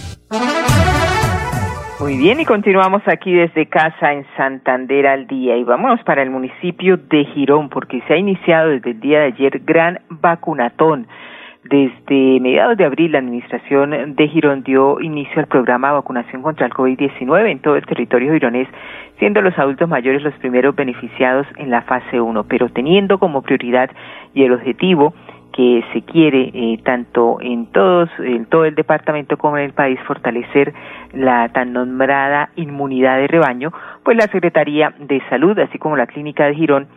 Muy 2.11 2.19
bien, 2.19 2.41
y 2.41 2.45
continuamos 2.45 3.01
aquí 3.07 3.31
desde 3.31 3.67
casa 3.67 4.11
en 4.11 4.25
Santander 4.35 5.07
al 5.07 5.27
día 5.27 5.55
y 5.55 5.63
vámonos 5.63 6.03
para 6.03 6.21
el 6.21 6.29
municipio 6.29 6.97
de 6.97 7.23
Girón 7.23 7.69
porque 7.69 8.01
se 8.05 8.13
ha 8.13 8.17
iniciado 8.17 8.67
desde 8.67 8.91
el 8.91 8.99
día 8.99 9.19
de 9.19 9.25
ayer 9.27 9.61
gran 9.63 10.01
vacunatón. 10.09 11.07
Desde 11.63 12.41
mediados 12.41 12.75
de 12.75 12.83
abril, 12.83 13.13
la 13.13 13.19
Administración 13.19 14.15
de 14.15 14.27
Girón 14.27 14.63
dio 14.63 14.99
inicio 14.99 15.39
al 15.39 15.47
programa 15.47 15.87
de 15.87 15.93
vacunación 15.93 16.41
contra 16.41 16.65
el 16.65 16.73
COVID-19 16.73 17.49
en 17.49 17.59
todo 17.59 17.77
el 17.77 17.85
territorio 17.85 18.33
gironés, 18.33 18.67
siendo 19.17 19.41
los 19.41 19.57
adultos 19.57 19.87
mayores 19.87 20.21
los 20.21 20.33
primeros 20.33 20.75
beneficiados 20.75 21.47
en 21.55 21.69
la 21.69 21.83
fase 21.83 22.19
1, 22.19 22.43
pero 22.43 22.67
teniendo 22.67 23.19
como 23.19 23.41
prioridad 23.41 23.89
y 24.33 24.43
el 24.43 24.51
objetivo 24.51 25.13
que 25.51 25.83
se 25.93 26.01
quiere 26.03 26.51
eh, 26.53 26.79
tanto 26.83 27.39
en 27.41 27.67
todos 27.67 28.09
en 28.19 28.45
todo 28.45 28.65
el 28.65 28.75
departamento 28.75 29.37
como 29.37 29.57
en 29.57 29.65
el 29.65 29.73
país 29.73 29.99
fortalecer 30.07 30.73
la 31.13 31.49
tan 31.49 31.73
nombrada 31.73 32.49
inmunidad 32.55 33.17
de 33.17 33.27
rebaño, 33.27 33.71
pues 34.03 34.17
la 34.17 34.27
Secretaría 34.27 34.93
de 34.99 35.21
Salud, 35.29 35.57
así 35.59 35.77
como 35.77 35.97
la 35.97 36.07
Clínica 36.07 36.45
de 36.45 36.55
Girón, 36.55 36.87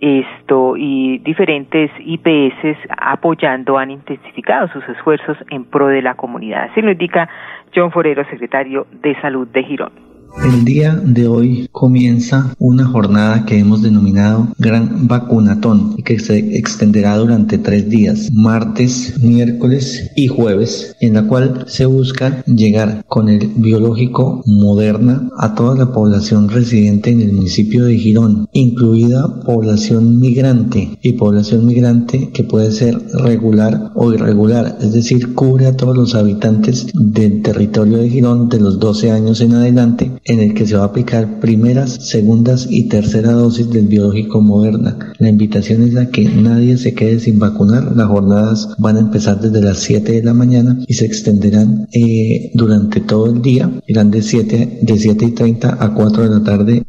esto 0.00 0.76
y 0.76 1.18
diferentes 1.18 1.90
IPS 1.98 2.78
apoyando 2.98 3.78
han 3.78 3.90
intensificado 3.90 4.68
sus 4.68 4.86
esfuerzos 4.88 5.38
en 5.50 5.64
pro 5.64 5.88
de 5.88 6.02
la 6.02 6.14
comunidad. 6.14 6.68
Así 6.70 6.82
lo 6.82 6.90
indica 6.90 7.28
John 7.74 7.90
Forero, 7.90 8.24
secretario 8.28 8.86
de 8.90 9.18
Salud 9.20 9.48
de 9.48 9.64
Girón. 9.64 10.05
El 10.44 10.64
día 10.64 10.94
de 11.04 11.26
hoy 11.26 11.68
comienza 11.72 12.54
una 12.58 12.86
jornada 12.86 13.44
que 13.44 13.58
hemos 13.58 13.82
denominado 13.82 14.48
Gran 14.58 15.08
Vacunatón 15.08 15.94
y 15.96 16.02
que 16.02 16.20
se 16.20 16.38
extenderá 16.56 17.16
durante 17.16 17.58
tres 17.58 17.88
días, 17.88 18.30
martes, 18.32 19.18
miércoles 19.20 20.12
y 20.14 20.28
jueves, 20.28 20.94
en 21.00 21.14
la 21.14 21.26
cual 21.26 21.64
se 21.66 21.86
busca 21.86 22.44
llegar 22.44 23.04
con 23.08 23.28
el 23.28 23.48
biológico 23.56 24.42
Moderna 24.46 25.28
a 25.38 25.54
toda 25.54 25.74
la 25.74 25.92
población 25.92 26.48
residente 26.48 27.10
en 27.10 27.22
el 27.22 27.32
municipio 27.32 27.84
de 27.84 27.96
Girón, 27.96 28.48
incluida 28.52 29.40
población 29.40 30.20
migrante 30.20 30.98
y 31.02 31.14
población 31.14 31.66
migrante 31.66 32.30
que 32.32 32.44
puede 32.44 32.70
ser 32.70 32.98
regular 33.14 33.90
o 33.94 34.12
irregular, 34.12 34.78
es 34.80 34.92
decir, 34.92 35.34
cubre 35.34 35.66
a 35.66 35.76
todos 35.76 35.96
los 35.96 36.14
habitantes 36.14 36.86
del 36.94 37.42
territorio 37.42 37.98
de 37.98 38.10
Girón 38.10 38.48
de 38.48 38.60
los 38.60 38.78
12 38.78 39.10
años 39.10 39.40
en 39.40 39.54
adelante 39.54 40.12
en 40.26 40.40
el 40.40 40.54
que 40.54 40.66
se 40.66 40.76
va 40.76 40.82
a 40.82 40.86
aplicar 40.86 41.40
primeras, 41.40 41.92
segundas 42.08 42.66
y 42.70 42.88
tercera 42.88 43.32
dosis 43.32 43.70
del 43.70 43.86
biológico 43.86 44.40
Moderna. 44.40 44.96
La 45.18 45.28
invitación 45.28 45.82
es 45.82 45.96
a 45.96 46.10
que 46.10 46.24
nadie 46.24 46.76
se 46.76 46.94
quede 46.94 47.20
sin 47.20 47.38
vacunar. 47.38 47.96
Las 47.96 48.08
jornadas 48.08 48.68
van 48.78 48.96
a 48.96 49.00
empezar 49.00 49.40
desde 49.40 49.60
las 49.60 49.78
7 49.78 50.12
de 50.12 50.22
la 50.22 50.34
mañana 50.34 50.78
y 50.86 50.94
se 50.94 51.06
extenderán 51.06 51.88
eh, 51.92 52.50
durante 52.54 53.00
todo 53.00 53.26
el 53.26 53.42
día. 53.42 53.70
Irán 53.86 54.10
de 54.10 54.22
7, 54.22 54.80
de 54.82 54.98
7 54.98 55.24
y 55.24 55.30
30 55.32 55.78
a 55.80 55.94
4 55.94 56.22
de 56.22 56.28
la 56.28 56.42
tarde 56.42 56.86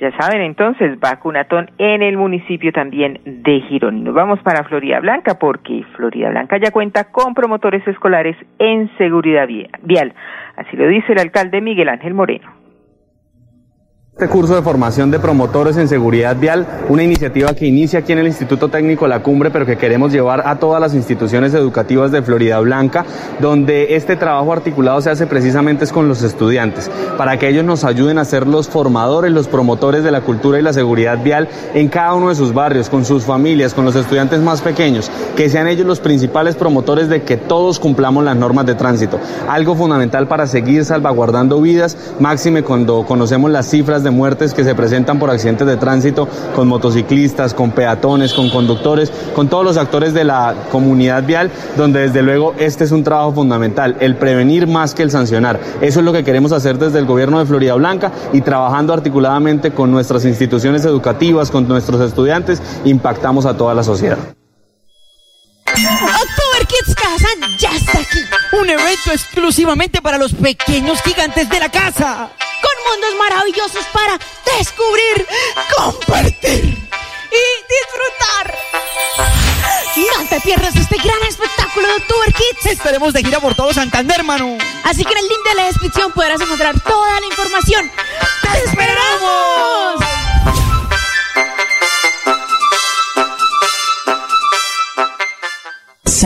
ya 0.00 0.10
saben, 0.16 0.40
entonces, 0.40 0.98
vacunatón 0.98 1.70
en 1.76 2.02
el 2.02 2.16
municipio 2.16 2.72
también 2.72 3.20
de 3.24 3.60
Girón. 3.68 4.02
Nos 4.02 4.14
vamos 4.14 4.40
para 4.40 4.64
Florida 4.64 4.98
Blanca 4.98 5.38
porque 5.38 5.84
Florida 5.94 6.30
Blanca 6.30 6.56
ya 6.56 6.70
cuenta 6.70 7.12
con 7.12 7.34
promotores 7.34 7.86
escolares 7.86 8.34
en 8.58 8.90
seguridad 8.96 9.46
vial. 9.82 10.14
Así 10.56 10.76
lo 10.76 10.88
dice 10.88 11.12
el 11.12 11.18
alcalde 11.18 11.60
Miguel 11.60 11.90
Ángel 11.90 12.14
Moreno 12.14 12.59
este 14.20 14.30
curso 14.30 14.54
de 14.54 14.60
formación 14.60 15.10
de 15.10 15.18
promotores 15.18 15.78
en 15.78 15.88
seguridad 15.88 16.36
vial, 16.36 16.66
una 16.90 17.02
iniciativa 17.02 17.54
que 17.54 17.66
inicia 17.66 18.00
aquí 18.00 18.12
en 18.12 18.18
el 18.18 18.26
Instituto 18.26 18.68
Técnico 18.68 19.08
La 19.08 19.22
Cumbre, 19.22 19.50
pero 19.50 19.64
que 19.64 19.78
queremos 19.78 20.12
llevar 20.12 20.46
a 20.46 20.58
todas 20.58 20.78
las 20.78 20.92
instituciones 20.92 21.54
educativas 21.54 22.12
de 22.12 22.20
Florida 22.20 22.60
Blanca, 22.60 23.06
donde 23.40 23.96
este 23.96 24.16
trabajo 24.16 24.52
articulado 24.52 25.00
se 25.00 25.08
hace 25.08 25.26
precisamente 25.26 25.86
con 25.86 26.06
los 26.06 26.22
estudiantes, 26.22 26.90
para 27.16 27.38
que 27.38 27.48
ellos 27.48 27.64
nos 27.64 27.82
ayuden 27.82 28.18
a 28.18 28.26
ser 28.26 28.46
los 28.46 28.68
formadores, 28.68 29.32
los 29.32 29.48
promotores 29.48 30.04
de 30.04 30.10
la 30.10 30.20
cultura 30.20 30.58
y 30.58 30.62
la 30.62 30.74
seguridad 30.74 31.22
vial 31.24 31.48
en 31.72 31.88
cada 31.88 32.12
uno 32.12 32.28
de 32.28 32.34
sus 32.34 32.52
barrios, 32.52 32.90
con 32.90 33.06
sus 33.06 33.24
familias, 33.24 33.72
con 33.72 33.86
los 33.86 33.96
estudiantes 33.96 34.40
más 34.40 34.60
pequeños, 34.60 35.10
que 35.34 35.48
sean 35.48 35.66
ellos 35.66 35.86
los 35.86 36.00
principales 36.00 36.56
promotores 36.56 37.08
de 37.08 37.22
que 37.22 37.38
todos 37.38 37.80
cumplamos 37.80 38.22
las 38.22 38.36
normas 38.36 38.66
de 38.66 38.74
tránsito. 38.74 39.18
Algo 39.48 39.74
fundamental 39.76 40.28
para 40.28 40.46
seguir 40.46 40.84
salvaguardando 40.84 41.58
vidas, 41.62 41.96
máxime 42.18 42.62
cuando 42.62 43.06
conocemos 43.06 43.50
las 43.50 43.64
cifras 43.64 44.02
de 44.02 44.09
muertes 44.10 44.54
que 44.54 44.64
se 44.64 44.74
presentan 44.74 45.18
por 45.18 45.30
accidentes 45.30 45.66
de 45.66 45.76
tránsito 45.76 46.28
con 46.54 46.68
motociclistas, 46.68 47.54
con 47.54 47.70
peatones, 47.70 48.32
con 48.32 48.50
conductores, 48.50 49.12
con 49.34 49.48
todos 49.48 49.64
los 49.64 49.76
actores 49.76 50.14
de 50.14 50.24
la 50.24 50.54
comunidad 50.70 51.24
vial, 51.24 51.50
donde 51.76 52.00
desde 52.00 52.22
luego 52.22 52.54
este 52.58 52.84
es 52.84 52.92
un 52.92 53.04
trabajo 53.04 53.32
fundamental, 53.32 53.96
el 54.00 54.16
prevenir 54.16 54.66
más 54.66 54.94
que 54.94 55.02
el 55.02 55.10
sancionar. 55.10 55.60
Eso 55.80 56.00
es 56.00 56.04
lo 56.04 56.12
que 56.12 56.24
queremos 56.24 56.52
hacer 56.52 56.78
desde 56.78 56.98
el 56.98 57.06
gobierno 57.06 57.38
de 57.38 57.46
Florida 57.46 57.74
Blanca 57.74 58.12
y 58.32 58.40
trabajando 58.40 58.92
articuladamente 58.92 59.72
con 59.72 59.90
nuestras 59.90 60.24
instituciones 60.24 60.84
educativas, 60.84 61.50
con 61.50 61.66
nuestros 61.68 62.00
estudiantes, 62.00 62.62
impactamos 62.84 63.46
a 63.46 63.56
toda 63.56 63.74
la 63.74 63.82
sociedad. 63.82 64.18
Ya 67.58 67.70
está 67.70 67.98
aquí. 67.98 68.18
Un 68.52 68.70
evento 68.70 69.12
exclusivamente 69.12 70.02
para 70.02 70.18
los 70.18 70.32
pequeños 70.34 71.02
gigantes 71.02 71.48
de 71.48 71.60
la 71.60 71.70
casa 71.70 72.30
mundos 72.90 73.14
maravillosos 73.18 73.84
para 73.92 74.18
descubrir, 74.58 75.26
compartir 75.76 76.64
y 76.64 77.44
disfrutar. 77.74 78.58
No 79.96 80.28
te 80.28 80.40
pierdas 80.40 80.74
este 80.76 80.96
gran 80.96 81.22
espectáculo 81.28 81.88
de 81.88 82.00
Tour 82.00 82.26
Kids. 82.26 82.66
Estaremos 82.66 83.12
de 83.12 83.22
gira 83.22 83.40
por 83.40 83.54
todo 83.54 83.72
Santander, 83.72 84.20
hermano. 84.20 84.56
Así 84.84 85.04
que 85.04 85.12
en 85.12 85.18
el 85.18 85.28
link 85.28 85.48
de 85.48 85.54
la 85.54 85.64
descripción 85.64 86.12
podrás 86.12 86.40
encontrar 86.40 86.80
toda 86.80 87.20
la 87.20 87.26
información. 87.26 87.90
¡Te 88.42 88.58
esperamos! 88.64 90.19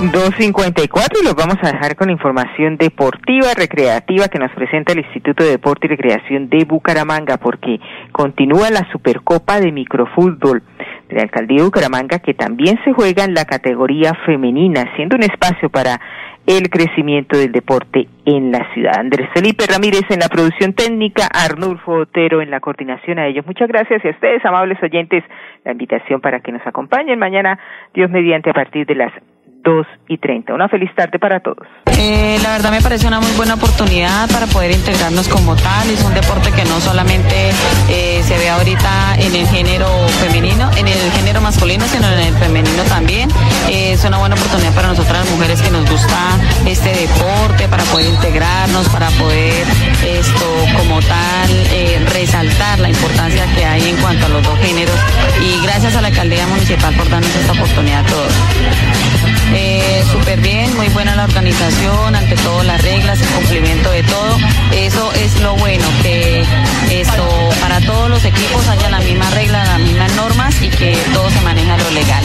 254 0.00 1.20
y 1.20 1.24
los 1.26 1.34
vamos 1.34 1.58
a 1.60 1.72
dejar 1.72 1.94
con 1.94 2.08
información 2.08 2.78
deportiva, 2.78 3.52
recreativa 3.54 4.28
que 4.28 4.38
nos 4.38 4.50
presenta 4.52 4.94
el 4.94 5.00
Instituto 5.00 5.44
de 5.44 5.50
Deporte 5.50 5.86
y 5.86 5.90
Recreación 5.90 6.48
de 6.48 6.64
Bucaramanga 6.64 7.36
porque 7.36 7.78
continúa 8.10 8.70
la 8.70 8.90
Supercopa 8.92 9.60
de 9.60 9.70
Microfútbol 9.72 10.62
de 11.06 11.16
la 11.16 11.22
Alcaldía 11.24 11.58
de 11.58 11.64
Bucaramanga 11.64 12.18
que 12.20 12.32
también 12.32 12.80
se 12.82 12.94
juega 12.94 13.24
en 13.24 13.34
la 13.34 13.44
categoría 13.44 14.14
femenina, 14.24 14.90
siendo 14.96 15.16
un 15.16 15.22
espacio 15.22 15.68
para 15.68 16.00
el 16.46 16.70
crecimiento 16.70 17.36
del 17.36 17.52
deporte 17.52 18.08
en 18.24 18.50
la 18.50 18.72
ciudad. 18.72 18.98
Andrés 18.98 19.28
Felipe 19.34 19.66
Ramírez 19.70 20.04
en 20.08 20.20
la 20.20 20.28
producción 20.28 20.72
técnica, 20.72 21.26
Arnulfo 21.26 21.92
Otero 21.92 22.40
en 22.40 22.50
la 22.50 22.60
coordinación 22.60 23.18
a 23.18 23.26
ellos. 23.26 23.44
Muchas 23.44 23.68
gracias 23.68 24.02
y 24.02 24.08
a 24.08 24.12
ustedes, 24.12 24.42
amables 24.46 24.82
oyentes, 24.82 25.22
la 25.62 25.72
invitación 25.72 26.22
para 26.22 26.40
que 26.40 26.52
nos 26.52 26.66
acompañen 26.66 27.18
mañana, 27.18 27.58
Dios 27.92 28.10
mediante, 28.10 28.48
a 28.48 28.54
partir 28.54 28.86
de 28.86 28.94
las 28.94 29.12
2 29.70 29.86
y 30.08 30.18
30. 30.18 30.52
Una 30.54 30.68
feliz 30.68 30.90
tarde 30.94 31.18
para 31.18 31.40
todos. 31.40 31.66
Eh, 31.86 32.38
la 32.42 32.50
verdad 32.52 32.70
me 32.70 32.80
parece 32.80 33.06
una 33.06 33.20
muy 33.20 33.30
buena 33.32 33.54
oportunidad 33.54 34.28
para 34.30 34.46
poder 34.46 34.72
integrarnos 34.72 35.28
como 35.28 35.54
tal. 35.54 35.88
Es 35.90 36.02
un 36.02 36.12
deporte 36.14 36.50
que 36.52 36.64
no 36.64 36.80
solamente 36.80 37.50
eh, 37.88 38.20
se 38.24 38.36
ve 38.38 38.48
ahorita 38.48 39.16
en 39.18 39.34
el 39.34 39.46
género 39.46 39.86
femenino, 40.20 40.70
en 40.76 40.88
el 40.88 41.12
género 41.12 41.40
masculino, 41.40 41.84
sino 41.86 42.08
en 42.08 42.20
el 42.20 42.34
femenino 42.34 42.82
también. 42.84 43.28
Eh, 43.68 43.92
es 43.92 44.04
una 44.04 44.18
buena 44.18 44.34
oportunidad 44.34 44.74
para 44.74 44.88
nosotras 44.88 45.24
las 45.24 45.30
mujeres 45.30 45.62
que 45.62 45.70
nos 45.70 45.88
gusta 45.88 46.18
este 46.66 46.90
deporte, 46.90 47.68
para 47.68 47.84
poder 47.84 48.08
integrarnos, 48.08 48.88
para 48.88 49.08
poder 49.10 49.66
esto 50.04 50.46
como 50.76 51.00
tal 51.00 51.50
resaltar 52.12 52.78
la 52.80 52.88
importancia 52.88 53.46
que 53.54 53.64
hay 53.64 53.88
en 53.88 53.96
cuanto 53.96 54.26
a 54.26 54.28
los 54.28 54.42
dos 54.42 54.58
géneros. 54.58 54.96
Y 55.40 55.62
gracias 55.62 55.94
a 55.96 56.00
la 56.00 56.08
alcaldía 56.08 56.46
municipal 56.48 56.94
por 56.94 57.08
darnos 57.08 57.34
esta 57.34 57.52
oportunidad 57.52 58.00
a 58.00 58.08
todos. 58.08 58.32
Súper 60.12 60.40
bien, 60.40 60.76
muy 60.76 60.88
buena 60.88 61.14
la 61.14 61.24
organización, 61.24 62.14
ante 62.14 62.34
todo 62.36 62.62
las 62.64 62.82
reglas, 62.82 63.20
el 63.20 63.28
cumplimiento 63.28 63.90
de 63.90 64.02
todo. 64.02 64.38
Eso 64.72 65.12
es 65.14 65.40
lo 65.40 65.54
bueno, 65.56 65.84
que 66.02 66.42
esto 66.90 67.50
para 67.60 67.80
todos 67.80 68.10
los 68.10 68.24
equipos 68.24 68.66
haya 68.68 68.90
la 68.90 69.00
misma 69.00 69.30
regla, 69.30 69.64
las 69.64 69.80
mismas 69.80 70.14
normas 70.16 70.54
y 70.62 70.68
que 70.68 70.96
todo 71.12 71.30
se 71.30 71.40
maneja 71.42 71.76
lo 71.76 71.90
legal. 71.90 72.24